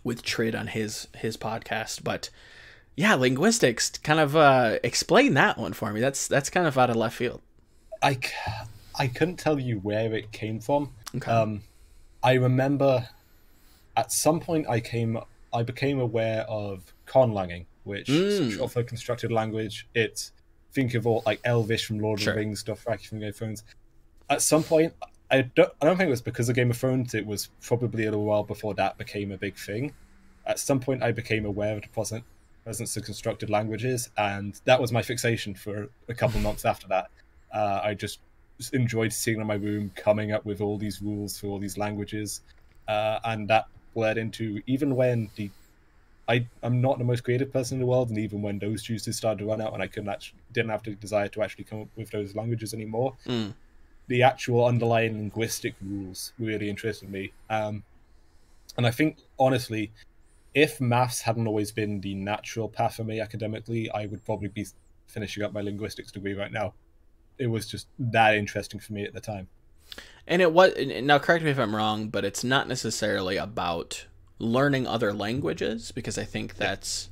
[0.08, 2.30] with Trid on his his podcast, but
[2.96, 3.90] yeah, linguistics.
[3.98, 6.00] Kind of uh, explain that one for me.
[6.00, 7.40] That's that's kind of out of left field.
[8.02, 8.18] I
[8.98, 10.92] I couldn't tell you where it came from.
[11.14, 11.30] Okay.
[11.30, 11.62] Um,
[12.22, 13.08] I remember
[13.96, 15.18] at some point I came,
[15.52, 18.14] I became aware of conlanging, which Mm.
[18.48, 19.86] is short for constructed language.
[19.94, 20.32] It's
[20.72, 22.32] think of all like Elvish from Lord Sure.
[22.32, 23.62] of the Rings stuff, right from Game of Thrones.
[24.30, 24.92] At some point,
[25.30, 27.14] I don't, I don't think it was because of Game of Thrones.
[27.14, 29.92] It was probably a little while before that became a big thing.
[30.46, 32.24] At some point, I became aware of the present
[32.64, 37.10] presence of constructed languages, and that was my fixation for a couple months after that.
[37.52, 38.20] Uh, I just
[38.72, 42.42] enjoyed sitting in my room, coming up with all these rules for all these languages,
[42.86, 45.50] uh, and that led into even when the
[46.28, 49.16] I I'm not the most creative person in the world, and even when those juices
[49.16, 51.82] started to run out, and I couldn't actually didn't have the desire to actually come
[51.82, 53.54] up with those languages anymore, Mm.
[54.08, 57.32] The actual underlying linguistic rules really interested me.
[57.48, 57.84] Um,
[58.76, 59.92] and I think honestly,
[60.54, 64.66] if maths hadn't always been the natural path for me academically, I would probably be
[65.06, 66.74] finishing up my linguistics degree right now.
[67.38, 69.48] It was just that interesting for me at the time.
[70.26, 74.06] And it was now correct me if I'm wrong, but it's not necessarily about
[74.38, 77.08] learning other languages because I think that's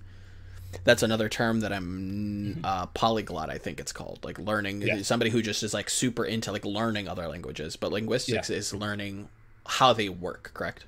[0.84, 3.50] that's another term that I'm uh, polyglot.
[3.50, 5.02] I think it's called like learning Yeah.
[5.02, 7.76] somebody who just is like super into like learning other languages.
[7.76, 9.28] But linguistics is learning
[9.66, 10.50] how they work.
[10.54, 10.84] Correct?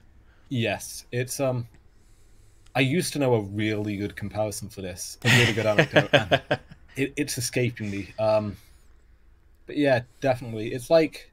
[0.49, 1.67] Yes, it's um.
[2.75, 6.11] I used to know a really good comparison for this, a really good anecdote.
[6.97, 8.15] it, it's escaping me.
[8.19, 8.57] Um,
[9.67, 11.33] but yeah, definitely, it's like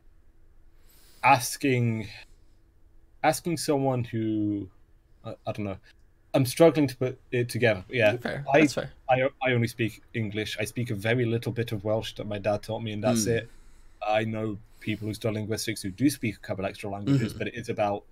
[1.23, 2.07] asking
[3.23, 4.69] asking someone who
[5.23, 5.77] I, I don't know.
[6.35, 7.83] I'm struggling to put it together.
[7.89, 8.45] Yeah, Fair.
[8.53, 8.91] I- That's fair.
[9.09, 10.57] I I only speak English.
[10.59, 13.25] I speak a very little bit of Welsh that my dad taught me, and that's
[13.25, 13.31] Hmm.
[13.37, 13.49] it.
[14.07, 17.37] I know people who study linguistics who do speak a couple extra languages, Mhm.
[17.39, 18.03] but it is about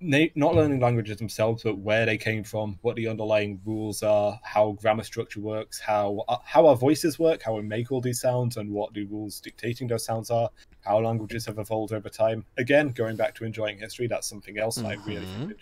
[0.00, 4.40] na- not learning languages themselves, but where they came from, what the underlying rules are,
[4.42, 8.20] how grammar structure works, how uh, how our voices work, how we make all these
[8.20, 10.50] sounds, and what the rules dictating those sounds are.
[10.80, 12.44] How languages have evolved over time.
[12.58, 15.54] Again, going back to enjoying history, that's something else I really Mhm.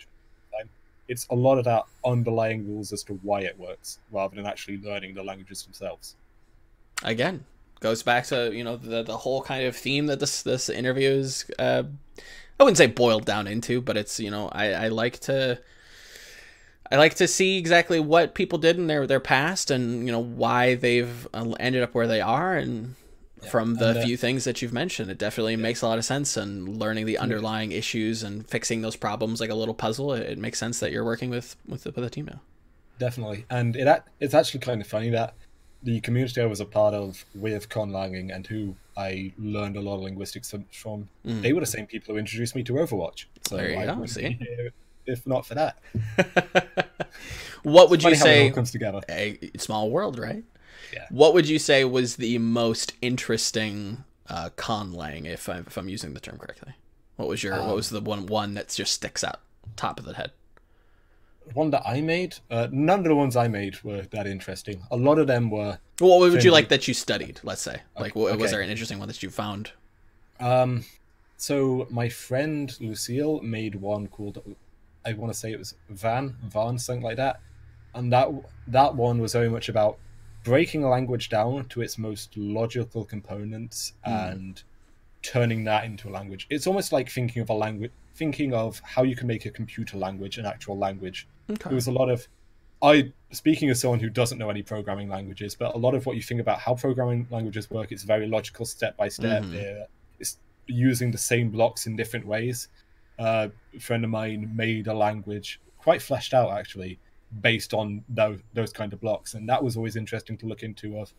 [1.07, 4.77] It's a lot of that underlying rules as to why it works, rather than actually
[4.77, 6.15] learning the languages themselves.
[7.03, 7.45] Again,
[7.79, 11.09] goes back to you know the the whole kind of theme that this this interview
[11.09, 11.49] is.
[11.59, 11.83] Uh,
[12.59, 15.59] I wouldn't say boiled down into, but it's you know I I like to.
[16.91, 20.19] I like to see exactly what people did in their, their past and you know
[20.19, 22.93] why they've uh, ended up where they are and
[23.49, 26.05] from the and, uh, few things that you've mentioned it definitely makes a lot of
[26.05, 30.23] sense and learning the underlying issues and fixing those problems like a little puzzle it,
[30.23, 32.39] it makes sense that you're working with with the, with a team now
[32.99, 35.33] Definitely, and it it's actually kind of funny that
[35.81, 39.95] the community I was a part of with conlanging and who I learned a lot
[39.95, 41.41] of linguistics from, Mm.
[41.41, 43.25] they were the same people who introduced me to Overwatch.
[43.47, 44.37] So There you I go, see?
[45.07, 45.77] if not for that.
[47.63, 49.01] what would you how it say all comes together.
[49.09, 50.43] a small world, right?
[50.93, 51.05] Yeah.
[51.09, 56.13] What would you say was the most interesting uh, conlang, if I'm if I'm using
[56.13, 56.73] the term correctly?
[57.15, 59.39] What was your what Um, was the one one that just sticks out
[59.75, 60.31] top of the head?
[61.53, 62.35] one that I made.
[62.49, 64.81] Uh, none of the ones I made were that interesting.
[64.91, 65.77] A lot of them were.
[65.99, 67.41] Well, what would you like that you studied?
[67.43, 69.71] Let's say, like, wa- was there an interesting one that you found?
[70.39, 70.85] Um,
[71.37, 74.41] so my friend Lucille made one called.
[75.05, 77.41] I want to say it was Van Van something like that,
[77.93, 78.29] and that
[78.67, 79.97] that one was very much about
[80.43, 84.63] breaking a language down to its most logical components and
[85.21, 86.47] turning that into a language.
[86.49, 89.97] It's almost like thinking of a language, thinking of how you can make a computer
[89.97, 91.27] language an actual language.
[91.49, 91.69] Okay.
[91.69, 92.27] There was a lot of
[92.81, 96.17] I speaking as someone who doesn't know any programming languages, but a lot of what
[96.17, 99.43] you think about how programming languages work, it's very logical step by step.
[99.43, 99.85] Mhm.
[100.19, 100.37] It's
[100.67, 102.67] using the same blocks in different ways.
[103.17, 106.99] Uh, a friend of mine made a language quite fleshed out actually,
[107.41, 110.97] based on those those kind of blocks, and that was always interesting to look into.
[110.97, 111.13] Of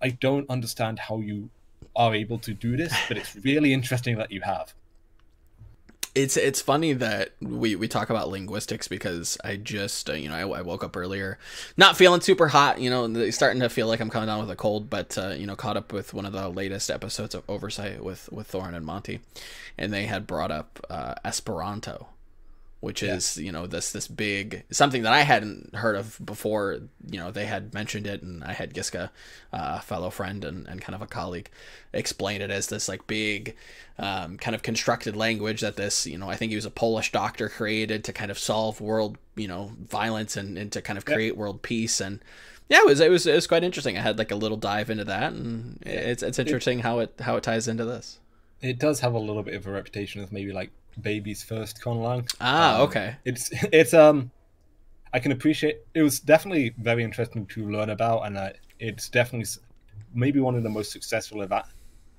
[0.00, 1.50] I don't understand how you
[1.96, 4.74] are able to do this, but it's really interesting that you have.
[6.12, 10.34] It's it's funny that we, we talk about linguistics because I just uh, you know
[10.34, 11.38] I, I woke up earlier,
[11.76, 12.80] not feeling super hot.
[12.80, 15.46] You know, starting to feel like I'm coming down with a cold, but uh, you
[15.46, 18.84] know, caught up with one of the latest episodes of Oversight with with Thorin and
[18.84, 19.20] Monte,
[19.78, 22.08] and they had brought up uh, Esperanto,
[22.80, 23.14] which Yeah.
[23.16, 26.80] is you know this this big something that I hadn't heard of before.
[27.10, 29.10] You know, they had mentioned it, and I had Giska,
[29.52, 31.50] uh, a fellow friend and, and kind of a colleague,
[31.92, 33.54] explain it as this like big
[33.98, 37.12] um, kind of constructed language that this you know I think he was a Polish
[37.12, 41.04] doctor created to kind of solve world you know violence and, and to kind of
[41.04, 42.20] create world peace and
[42.68, 44.88] yeah it was it was it was quite interesting I had like a little dive
[44.90, 48.18] into that and it's it's interesting how it how it ties into this
[48.62, 50.70] It does have a little bit of a reputation as maybe like
[51.00, 52.28] baby's first conlang.
[52.40, 53.16] ah Um, okay.
[53.24, 54.30] it's it's um
[55.12, 59.46] i can appreciate it was definitely very interesting to learn about and uh, it's definitely
[60.14, 61.66] maybe one of the most successful of that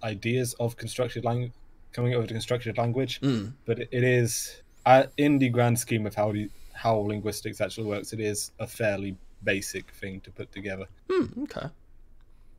[0.04, 1.52] ideas of constructed language
[1.94, 3.20] coming up with a constructed language.
[3.22, 7.60] Mm, but it, it is uh, in the grand scheme of how the, how linguistics
[7.62, 10.86] actually works it is a fairly basic thing to put together.
[11.10, 11.68] Mm, okay.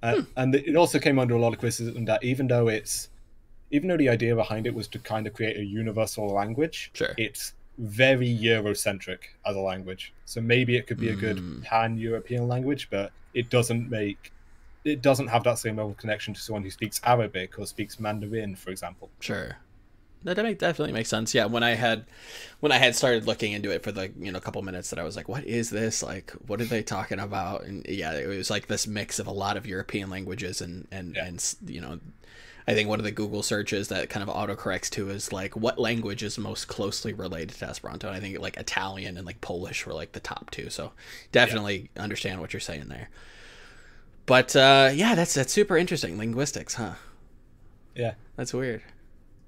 [0.02, 3.08] Uh, and it also came under a lot of criticism that even though it's
[3.72, 7.14] even though the idea behind it was to kind of create a universal language Sure.
[7.16, 11.62] it's very eurocentric as a language so maybe it could be a good Mm.
[11.62, 14.30] pan-european language but it doesn't make
[14.84, 17.98] it doesn't have that same level of connection to someone who speaks arabic or speaks
[17.98, 19.56] mandarin for example Sure.
[20.24, 21.34] That that definitely makes sense.
[21.34, 22.04] Yeah, when I had
[22.60, 25.02] when I had started looking into it for the you know couple minutes, that I
[25.02, 26.00] was like, "What is this?
[26.00, 29.32] Like, what are they talking about?" And yeah, it was like this mix of a
[29.32, 31.26] lot of European languages and and Yeah.
[31.26, 31.98] and you know,
[32.66, 35.78] I think one of the Google searches that kind of autocorrects to is like, "What
[35.78, 39.84] language is most closely related to Esperanto?" And I think like Italian and like Polish
[39.86, 40.70] were like the top two.
[40.70, 40.92] So
[41.32, 43.08] definitely understand what you're saying there.
[44.26, 46.94] But uh, yeah, that's that's super interesting linguistics, huh?
[47.94, 48.82] yeah That's weird,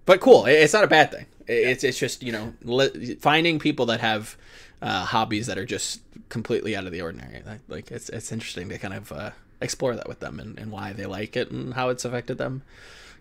[0.04, 0.46] but cool.
[0.46, 1.26] It's not a bad thing.
[1.46, 4.36] It- It's it's just you know li- finding people that have
[4.82, 7.42] uh, hobbies that are just completely out of the ordinary.
[7.46, 10.72] Like- Like it's it's interesting to kind of uh, explore that with them and, and
[10.72, 12.62] why they like it and how it's affected them,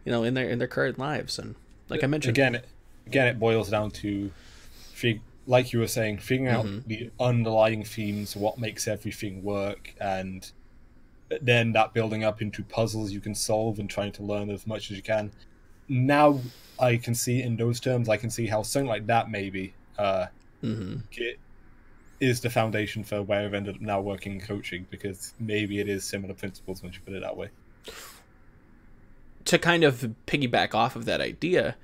[0.06, 1.40] you know, in their in their current lives.
[1.40, 1.56] And
[1.90, 2.66] like I mentioned, again it,
[3.08, 4.32] again it boils down to
[4.92, 6.84] fig- like you were saying figuring out Mhm.
[6.88, 10.52] the underlying themes what makes everything work and
[11.42, 14.92] then that building up into puzzles you can solve and trying to learn as much
[14.92, 15.32] as you can
[15.90, 16.40] now
[16.80, 20.28] i can see in those terms i can see how something like that maybe uh
[20.62, 21.40] hmm it
[22.20, 25.90] is the foundation for where i've ended up now working in coaching because maybe it
[25.90, 27.50] is similar principles once you put it that way
[29.46, 31.76] to kind of piggyback off of that idea,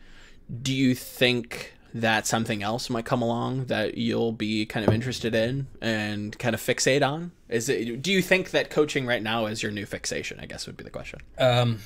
[0.61, 5.33] do you think that something else might come along that you'll be kind of interested
[5.33, 7.31] in and kind of fixate on?
[7.47, 10.39] Is it do you think that coaching right now is your new fixation?
[10.39, 11.19] I guess would be the question.
[11.37, 11.79] Um,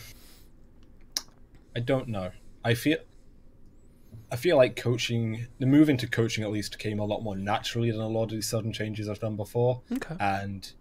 [1.75, 2.31] I don't know.
[2.63, 2.97] I feel,
[4.31, 7.91] I feel like coaching, the move into coaching at least came a lot more naturally
[7.91, 9.81] than a lot of these sudden changes I've done before.
[9.91, 10.15] Okay.
[10.19, 10.71] And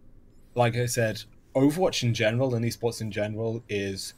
[0.54, 1.22] like I said,
[1.54, 4.14] Overwatch in general and esports in general is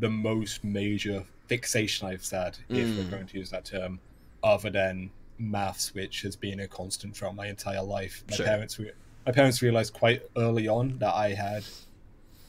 [0.00, 3.10] the most major fixation I've had, if we're Mm.
[3.10, 4.00] going to use that term,
[4.42, 8.24] other than maths, which has been a constant throughout my entire life.
[8.30, 8.46] My Sure.
[8.46, 8.92] parents, re-
[9.26, 11.64] my parents realized quite early on that I had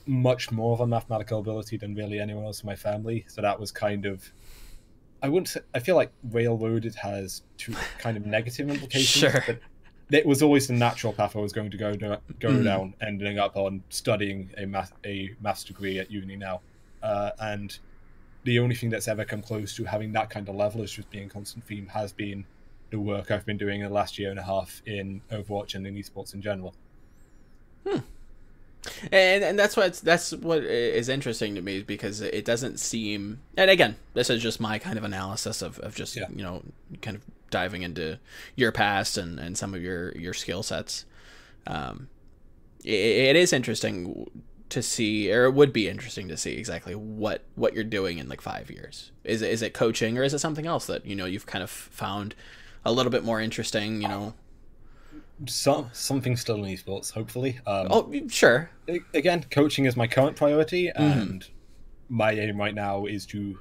[0.07, 3.25] much more of a mathematical ability than really anyone else in my family.
[3.27, 4.31] So that was kind of.
[5.23, 5.49] I wouldn't.
[5.49, 9.43] Say, I feel like railroaded has two kind of negative implications, Sure.
[9.45, 9.59] but
[10.11, 12.63] it was always the natural path I was going to go do, go Mm.
[12.63, 16.61] down, ending up on studying a math a maths degree at uni now,
[17.03, 17.77] uh, and
[18.43, 21.09] the only thing that's ever come close to having that kind of level as just
[21.11, 22.45] being a constant theme has been
[22.89, 25.85] the work I've been doing in the last year and a half in Overwatch and
[25.87, 26.73] in esports in general.
[27.85, 33.69] and and that's what that's what is interesting to me because it doesn't seem and
[33.69, 36.25] again this is just my kind of analysis of, of just Yeah.
[36.35, 36.63] you know
[37.01, 38.17] kind of diving into
[38.55, 41.05] your past and, and some of your your skill sets.
[41.67, 42.07] Um,
[42.83, 44.29] it, it is interesting
[44.71, 48.27] to see, or it would be interesting to see exactly what what you're doing in
[48.27, 49.11] like five years.
[49.23, 51.63] Is it, is it coaching or is it something else that you know you've kind
[51.63, 52.35] of found
[52.83, 54.01] a little bit more interesting?
[54.01, 54.33] You know,
[55.45, 57.59] some something still in esports, hopefully.
[57.67, 58.69] Um, oh, sure.
[59.13, 61.01] Again, coaching is my current priority, mm-hmm.
[61.01, 61.47] and
[62.09, 63.59] my aim right now is to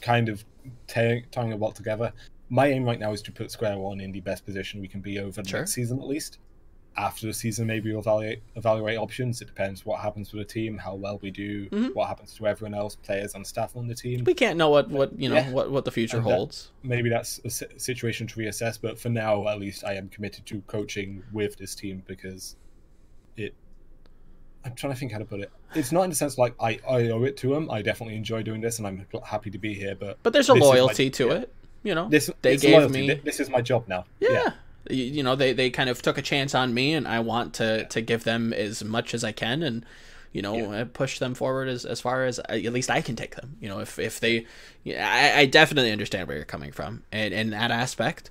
[0.00, 0.44] kind of
[0.86, 2.12] tying it all together.
[2.50, 5.00] My aim right now is to put Square One in the best position we can
[5.00, 5.60] be over the sure.
[5.60, 6.38] next season, at least
[6.98, 9.40] after the season, maybe we'll evaluate evaluate options.
[9.40, 11.86] It depends what happens with the team, how well we do, mm-hmm.
[11.92, 14.24] what happens to everyone else, players and staff on the team.
[14.24, 15.50] We can't know what what you know yeah.
[15.50, 16.70] what what the future and holds.
[16.82, 18.78] That, maybe that's a situation to reassess.
[18.80, 22.56] But for now, at least, I am committed to coaching with this team because
[23.36, 23.54] it.
[24.64, 25.52] I'm trying to think how to put it.
[25.74, 27.70] It's not in the sense like I, I owe it to them.
[27.70, 29.94] I definitely enjoy doing this, and I'm happy to be here.
[29.94, 31.34] But but there's a loyalty my, to yeah.
[31.34, 31.54] it.
[31.84, 33.06] You know, this they gave loyalty.
[33.06, 33.14] me.
[33.24, 34.04] This is my job now.
[34.18, 34.32] yeah.
[34.32, 34.52] yeah
[34.90, 37.84] you know they, they kind of took a chance on me and i want to
[37.86, 39.84] to give them as much as i can and
[40.32, 40.84] you know yeah.
[40.92, 43.80] push them forward as, as far as at least i can take them you know
[43.80, 44.46] if if they
[44.84, 48.30] yeah, I, I definitely understand where you're coming from and in that aspect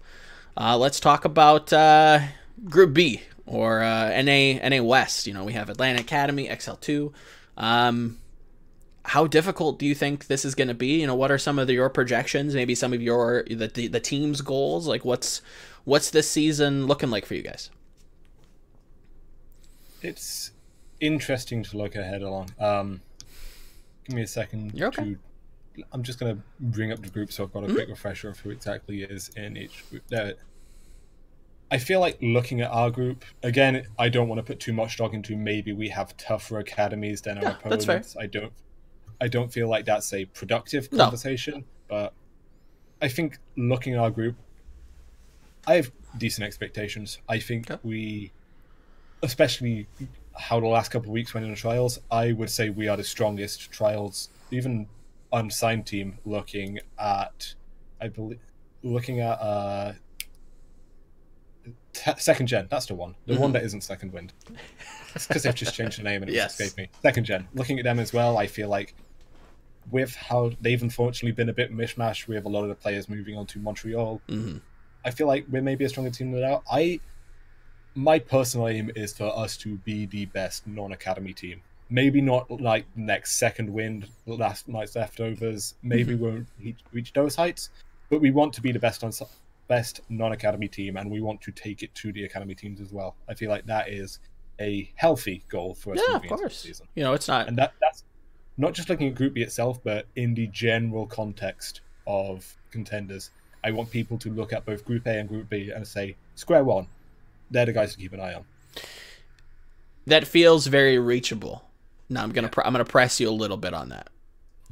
[0.55, 2.19] uh, let's talk about uh,
[2.65, 7.13] group b or uh, na na west you know we have atlanta academy xl2
[7.57, 8.19] um,
[9.07, 10.99] how difficult do you think this is going to be?
[10.99, 12.53] You know, what are some of the, your projections?
[12.53, 14.85] Maybe some of your the the team's goals.
[14.85, 15.41] Like, what's
[15.87, 17.69] What's this season looking like for you guys?
[20.01, 20.51] It's
[20.99, 22.49] interesting to look ahead along.
[22.59, 22.99] Um,
[24.03, 24.73] give me a second.
[24.73, 25.15] You're okay.
[25.75, 27.75] To, I'm just going to bring up the group so I've got a mm-hmm.
[27.75, 30.03] quick refresher of who exactly is in each group.
[30.09, 30.33] There.
[31.71, 33.87] I feel like looking at our group again.
[33.97, 35.37] I don't want to put too much stock into.
[35.37, 38.17] Maybe we have tougher academies than yeah, our opponents.
[38.19, 38.51] I don't.
[39.21, 41.59] I don't feel like that's a productive conversation.
[41.59, 41.63] No.
[41.87, 42.13] But
[43.01, 44.35] I think looking at our group,
[45.67, 47.19] I have decent expectations.
[47.27, 47.79] I think okay.
[47.83, 48.31] we,
[49.21, 49.87] especially
[50.33, 52.95] how the last couple of weeks went in the trials, I would say we are
[52.95, 54.87] the strongest trials, even
[55.33, 56.17] unsigned team.
[56.25, 57.53] Looking at,
[57.99, 58.39] I believe,
[58.81, 59.93] looking at uh,
[61.91, 62.67] t- second gen.
[62.69, 63.15] That's the one.
[63.25, 63.41] The mm-hmm.
[63.41, 64.33] one that isn't second wind.
[65.15, 66.51] It's because they've just changed the name and it yes.
[66.51, 66.89] escaped me.
[67.01, 67.47] Second gen.
[67.53, 68.93] Looking at them as well, I feel like
[69.91, 73.09] with how they've unfortunately been a bit mishmash We have a lot of the players
[73.09, 74.21] moving on to Montreal.
[74.27, 74.57] Mm-hmm.
[75.07, 76.61] I feel like we're maybe a stronger team than that.
[76.69, 76.99] I
[77.95, 81.61] my personal aim is for us to be the best non-academy team.
[81.89, 85.75] Maybe not like next second wind, last night's leftovers.
[85.81, 86.23] Maybe mm-hmm.
[86.23, 87.69] we won't reach, reach, those heights,
[88.09, 89.11] but we want to be the best on
[89.69, 93.15] best non-academy team, and we want to take it to the academy teams as well.
[93.29, 94.19] I feel like that is
[94.59, 96.01] a healthy goal for us.
[96.05, 96.59] Yeah, of course.
[96.59, 96.85] Season.
[96.95, 98.03] You know, it's not, and that that's
[98.57, 103.31] not just looking at Group B itself, but in the general context of contenders.
[103.67, 106.63] I want people to look at both Group A and Group B and say, Square
[106.63, 106.87] One,
[107.51, 108.45] they're the guys to keep an eye on.
[110.05, 111.65] That feels very reachable.
[112.07, 112.63] Now I'm gonna yeah.
[112.63, 114.07] I'm gonna press you a little bit on that.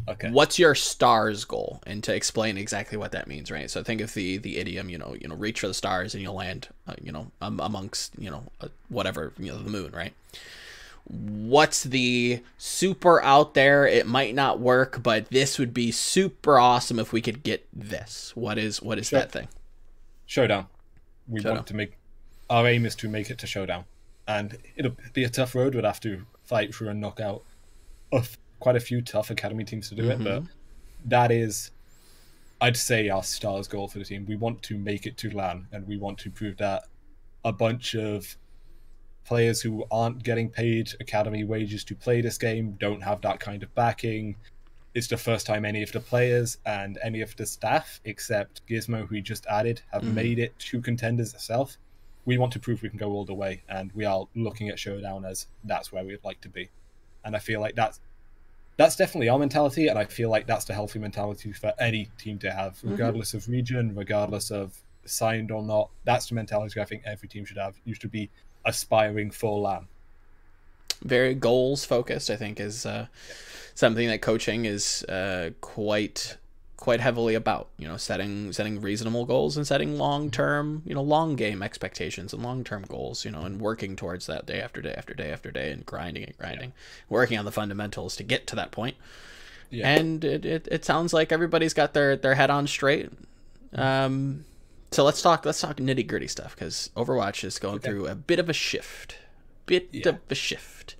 [0.07, 0.29] Okay.
[0.29, 3.69] What's your stars goal, and to explain exactly what that means, right?
[3.69, 6.23] So think of the the idiom, you know, you know, reach for the stars and
[6.23, 9.91] you'll land, uh, you know, um, amongst you know uh, whatever you know the moon,
[9.91, 10.13] right?
[11.05, 13.85] What's the super out there?
[13.85, 18.31] It might not work but this would be super awesome if we could get this.
[18.35, 19.47] What is what is that thing?
[20.25, 20.67] Showdown.
[21.27, 21.55] We showdown.
[21.55, 21.97] want to make
[22.49, 23.85] our aim is to make it to showdown.
[24.27, 25.75] And it'll be a tough road.
[25.75, 27.43] We'd have to fight through and knock out
[28.11, 30.25] of quite a few tough academy teams to do mm-hmm.
[30.25, 30.43] it but
[31.05, 31.71] that is
[32.61, 34.25] i'd say our stars goal for the team.
[34.27, 36.85] We want to make it to LAN and we want to prove that
[37.43, 38.37] a bunch of
[39.25, 43.63] players who aren't getting paid academy wages to play this game don't have that kind
[43.63, 44.35] of backing.
[44.93, 49.01] It's the first time any of the players and any of the staff, except Gizmo,
[49.01, 50.13] who we just added, have mm.
[50.13, 51.77] made it to contenders itself.
[52.25, 54.79] We want to prove we can go all the way, and we are looking at
[54.79, 56.69] Showdown as that's where we'd like to be.
[57.23, 57.99] And I feel like that's
[58.77, 62.37] that's definitely our mentality, and I feel like that's the healthy mentality for any team
[62.39, 62.91] to have, mm-hmm.
[62.91, 63.37] regardless mm-hmm.
[63.37, 65.89] of region, regardless of signed or not.
[66.03, 67.75] That's the mentality I think every team should have.
[67.85, 68.29] You should be
[68.65, 69.87] aspiring for LAN.
[71.03, 73.07] Very goals focused, I think, is uh,
[73.73, 76.37] something that coaching is uh, quite
[76.77, 77.69] quite heavily about.
[77.77, 82.33] You know, setting setting reasonable goals and setting long term, you know, long game expectations
[82.33, 83.25] and long term goals.
[83.25, 86.23] You know, and working towards that day after day after day after day and grinding
[86.23, 87.05] and grinding, yeah.
[87.09, 88.95] working on the fundamentals to get to that point.
[89.69, 89.89] Yeah.
[89.89, 93.09] And it, it, it sounds like everybody's got their, their head on straight.
[93.73, 94.45] Um,
[94.95, 97.89] so let's talk let's talk nitty gritty stuff because Overwatch is going okay.
[97.89, 99.17] through a bit of a shift,
[99.65, 100.09] bit yeah.
[100.09, 100.95] of a shift.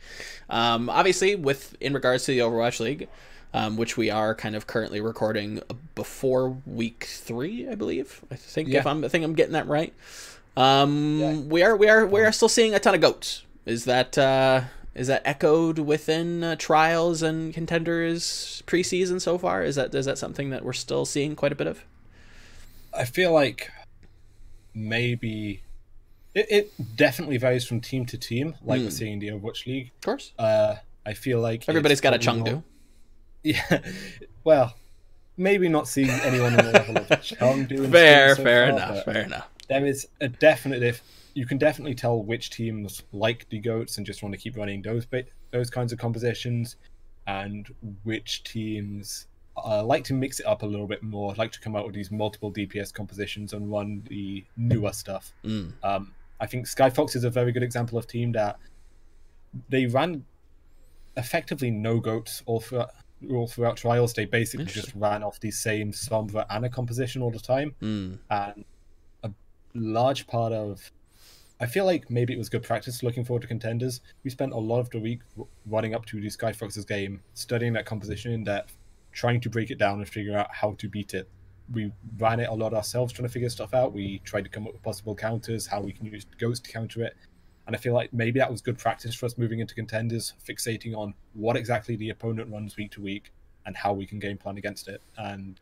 [0.49, 3.07] Um, obviously, with in regards to the Overwatch League,
[3.55, 5.61] um, which we are kind of currently recording
[5.95, 8.21] before week three, I believe.
[8.29, 8.79] I think Yeah.
[8.79, 9.93] if I'm, I think I'm getting that right.
[10.57, 11.35] Um, Yeah.
[11.37, 13.43] we are, we are, we are still seeing a ton of goats.
[13.65, 19.63] Is that, uh, is that echoed within uh, trials and contenders preseason so far?
[19.63, 21.85] Is that, is that something that we're still seeing quite a bit of?
[22.93, 23.71] I feel like
[24.75, 25.61] maybe
[26.35, 28.85] it, it definitely varies from team to team, like Hmm.
[28.85, 29.91] we're seeing in the Overwatch League.
[29.97, 30.33] Of course.
[30.37, 32.51] Uh, I feel like Everybody's got a Chengdu.
[32.51, 32.63] more-
[33.43, 33.79] Yeah,
[34.43, 34.75] well,
[35.37, 37.91] maybe not seeing anyone on the level of Chengdu.
[37.91, 39.47] Fair, so fair far, enough, fair enough.
[39.69, 40.81] There is a definite.
[40.83, 41.01] If
[41.35, 44.81] you can definitely tell which teams like the goats and just want to keep running
[44.81, 45.05] those
[45.51, 46.75] those kinds of compositions,
[47.27, 47.67] and
[48.03, 49.27] which teams
[49.57, 51.85] uh, like to mix it up a little bit more, I like to come out
[51.85, 55.31] with these multiple DPS compositions and run the newer stuff.
[55.43, 55.71] Mm.
[55.83, 58.57] Um, I think Skyfox is a very good example of team that
[59.69, 60.25] they ran
[61.17, 62.91] effectively no goats all throughout
[63.31, 64.13] all throughout trials.
[64.13, 68.19] They basically just ran off the same Sombra Ana composition all the time, Mm.
[68.29, 68.65] and
[69.23, 69.31] a
[69.73, 70.91] large part of
[71.61, 74.01] I feel like maybe it was good practice looking forward to contenders.
[74.25, 75.21] We spent a lot of the week
[75.65, 78.75] running up to the Skyfox's game, studying that composition in depth,
[79.15, 81.27] trying to break it down and figure out how to beat it.
[81.73, 83.93] We ran it a lot ourselves, trying to figure stuff out.
[83.93, 87.01] We tried to come up with possible counters, how we can use goats to counter
[87.03, 87.15] it.
[87.65, 90.95] And I feel like maybe that was good practice for us moving into contenders, fixating
[90.95, 93.31] on what exactly the opponent runs week to week
[93.65, 95.01] and how we can game plan against it.
[95.17, 95.59] And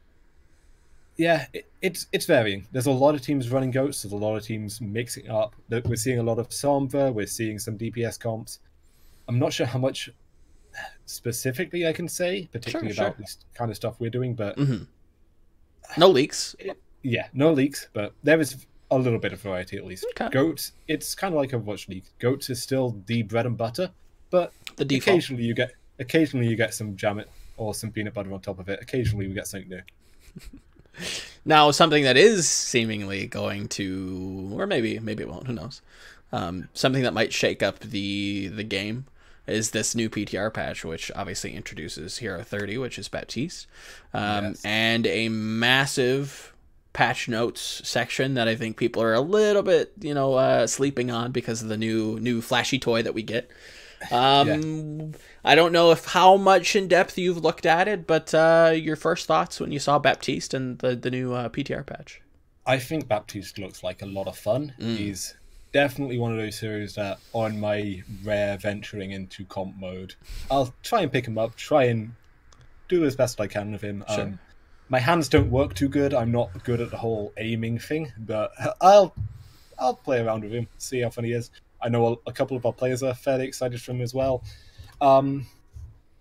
[1.15, 2.67] yeah, it, it's it's varying.
[2.71, 4.01] There's a lot of teams running goats.
[4.01, 5.55] There's a lot of teams mixing up.
[5.69, 7.13] We're seeing a lot of Sombra.
[7.13, 8.59] We're seeing some DPS comps.
[9.29, 10.09] I'm not sure how much
[11.05, 13.05] specifically I can say, particularly sure.
[13.07, 14.33] about this kind of stuff we're doing.
[14.35, 14.83] But hmm
[15.97, 16.55] No leaks.
[17.01, 17.87] yeah, no leaks.
[17.93, 20.05] But there is a little bit of variety at least.
[20.11, 20.29] Okay.
[20.29, 22.05] Goats, it's kind of like a watch league.
[22.19, 23.91] Goats is still the bread and butter,
[24.29, 25.07] but The default.
[25.15, 28.59] occasionally you get occasionally you get some jam it or some peanut butter on top
[28.59, 28.79] of it.
[28.81, 29.81] Occasionally we get something new.
[31.45, 35.47] Now, something that is seemingly going to, or maybe maybe it won't.
[35.47, 35.81] Who knows?
[36.31, 39.05] Um, something that might shake up the the game
[39.47, 43.67] is this new PTR patch, which obviously introduces Hero 30, which is Baptiste,
[44.13, 44.61] um, Yes.
[44.63, 46.53] and a massive
[46.93, 51.09] patch notes section that I think people are a little bit, you know, uh, sleeping
[51.11, 53.49] on because of the new new flashy toy that we get.
[54.11, 55.13] Um,
[55.45, 58.97] I don't know if how much in depth you've looked at it, but uh, your
[58.97, 62.21] first thoughts when you saw Baptiste and the the new uh, PTR patch.
[62.65, 64.73] I think Baptiste looks like a lot of fun.
[64.77, 64.97] Mm.
[64.97, 65.35] He's
[65.73, 70.15] definitely one of those heroes that, on my rare venturing into comp mode,
[70.49, 72.13] I'll try and pick him up, try and
[72.87, 74.05] do as best I can with him.
[74.07, 74.21] Sure.
[74.21, 74.39] Um,
[74.89, 76.13] my hands don't work too good.
[76.13, 78.51] I'm not good at the whole aiming thing, but
[78.81, 79.13] I'll
[79.77, 81.49] I'll play around with him, see how fun he is.
[81.81, 84.43] I know a, a couple of our players are fairly excited for him as well.
[85.01, 85.47] Um,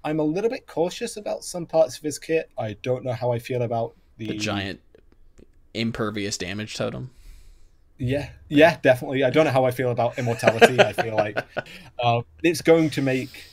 [0.05, 2.51] I'm a little bit cautious about some parts of his kit.
[2.59, 4.81] I don't know how I feel about the, The giant
[5.75, 7.11] impervious damage totem.
[8.05, 9.23] Yeah, yeah, definitely.
[9.23, 10.81] I don't know how I feel about immortality.
[10.81, 11.39] I feel like
[12.03, 13.45] uh, it's going to make.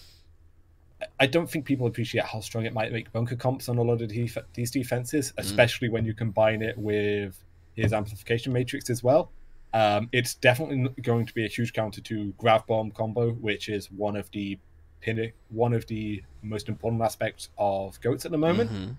[1.20, 4.02] I don't think people appreciate how strong it might make bunker comps on a lot
[4.02, 7.42] of def- these defenses, especially when you combine it with
[7.76, 9.32] his amplification matrix as well.
[9.74, 13.92] Um, it's definitely going to be a huge counter to grav bomb combo, which is
[13.92, 14.58] one of the
[15.00, 18.96] pin- one of the most important aspects of goats at the moment Mhm.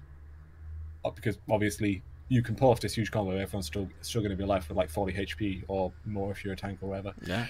[1.04, 3.32] uh, because obviously you can pull off this huge combo.
[3.32, 6.54] Everyone's still still going to be alive with like 40 HP or more if you're
[6.54, 7.12] a tank or whatever.
[7.26, 7.46] Yeah.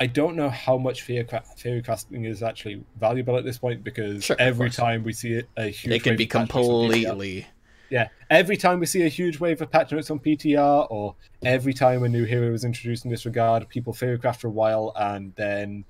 [0.00, 3.82] I don't know how much fear cra- theory casting is actually valuable at this point
[3.84, 6.54] because Sure, every time we see it, a huge It can wave be of patch
[6.54, 7.46] notes on PTR completely.
[7.90, 11.74] yeah, every time we see a huge wave of patch notes on PTR, or every
[11.74, 15.34] time a new hero is introduced in this regard, people theorycraft for a while, and
[15.34, 15.84] then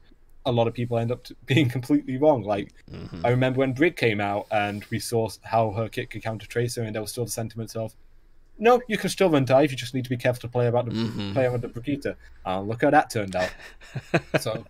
[0.46, 2.42] a lot of people end up being completely wrong.
[2.42, 3.20] Like Mhm.
[3.24, 6.82] I remember when Brig came out, and we saw how her kit could counter Tracer,
[6.82, 7.94] and there was still the sentiments of,
[8.58, 9.70] no, you can still run dive.
[9.70, 11.32] You just need to be careful to play about the Mhm.
[11.32, 12.16] play around the Brigitte.
[12.46, 13.50] Uh, look how that turned out.
[14.40, 14.64] so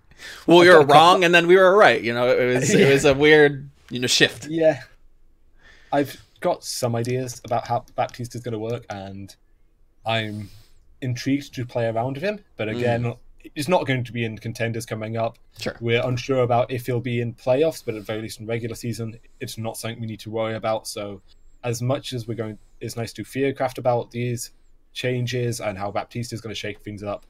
[0.47, 2.03] Well, we were wrong, and then we were right.
[2.03, 4.47] You know, it was it was a weird, you know, shift.
[4.49, 4.83] Yeah.
[5.93, 9.35] I've got some ideas about how Baptiste is going to work, and
[10.05, 10.51] I'm
[11.01, 12.41] intrigued to play around with him.
[12.57, 13.14] But again,
[13.55, 15.38] it's not going to be in contenders coming up.
[15.59, 15.76] Sure.
[15.80, 19.18] We're unsure about if he'll be in playoffs, but at very least in regular season,
[19.40, 20.86] it's not something we need to worry about.
[20.86, 21.20] So,
[21.64, 24.53] as much as we're going, it's nice to theorycraft about these
[24.92, 27.24] changes and how Baptiste is going to shake things up.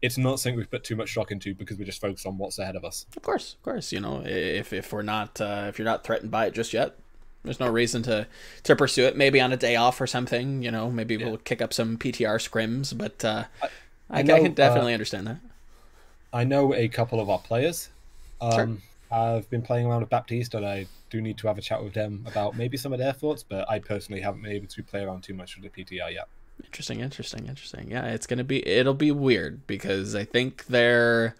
[0.00, 2.58] It's not something we've put too much stock into because we're just focus on what's
[2.58, 3.06] ahead of us.
[3.16, 3.92] Of course, of course.
[3.92, 6.96] You know, if if we're not uh, if you're not threatened by it just yet,
[7.42, 8.26] there's no reason to
[8.62, 9.16] to pursue it.
[9.16, 10.62] Maybe on a day off or something.
[10.62, 12.96] You know, maybe we'll kick up some PTR scrims.
[12.96, 13.66] But uh, I,
[14.10, 15.38] I I, know, can definitely understand that.
[16.32, 17.88] I know a couple of our players.
[18.40, 18.68] Um, Sure.
[19.10, 21.94] have been playing around with Baptiste, and I do need to have a chat with
[21.94, 23.42] them about maybe some of their thoughts.
[23.42, 26.28] But I personally haven't been able to play around too much with the PTR yet.
[26.64, 27.90] Interesting, interesting, interesting.
[27.90, 31.34] Yeah, it's gonna be it'll be weird because I think they're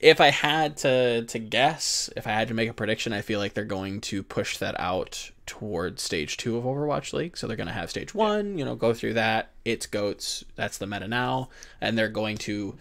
[0.00, 3.38] if I had to to guess, if I had to make a prediction, I feel
[3.38, 7.36] like they're going to push that out towards stage two of Overwatch League.
[7.36, 9.50] So they're gonna have stage one, you know, go through that.
[9.64, 11.48] It's goats, that's the meta now,
[11.80, 12.76] and they're going to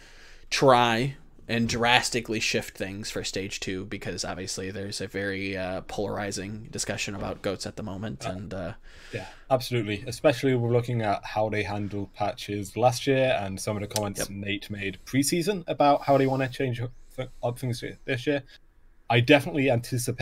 [0.54, 1.16] try
[1.48, 7.16] and drastically shift things for stage two because obviously there's a very uh, polarizing discussion
[7.16, 8.74] about goats at the moment and uh,
[9.12, 13.82] yeah absolutely especially we're looking at how they handled patches last year and some of
[13.82, 14.30] the comments yep.
[14.30, 18.44] nate made preseason about how they want to change up things this year
[19.10, 20.22] i definitely anticipate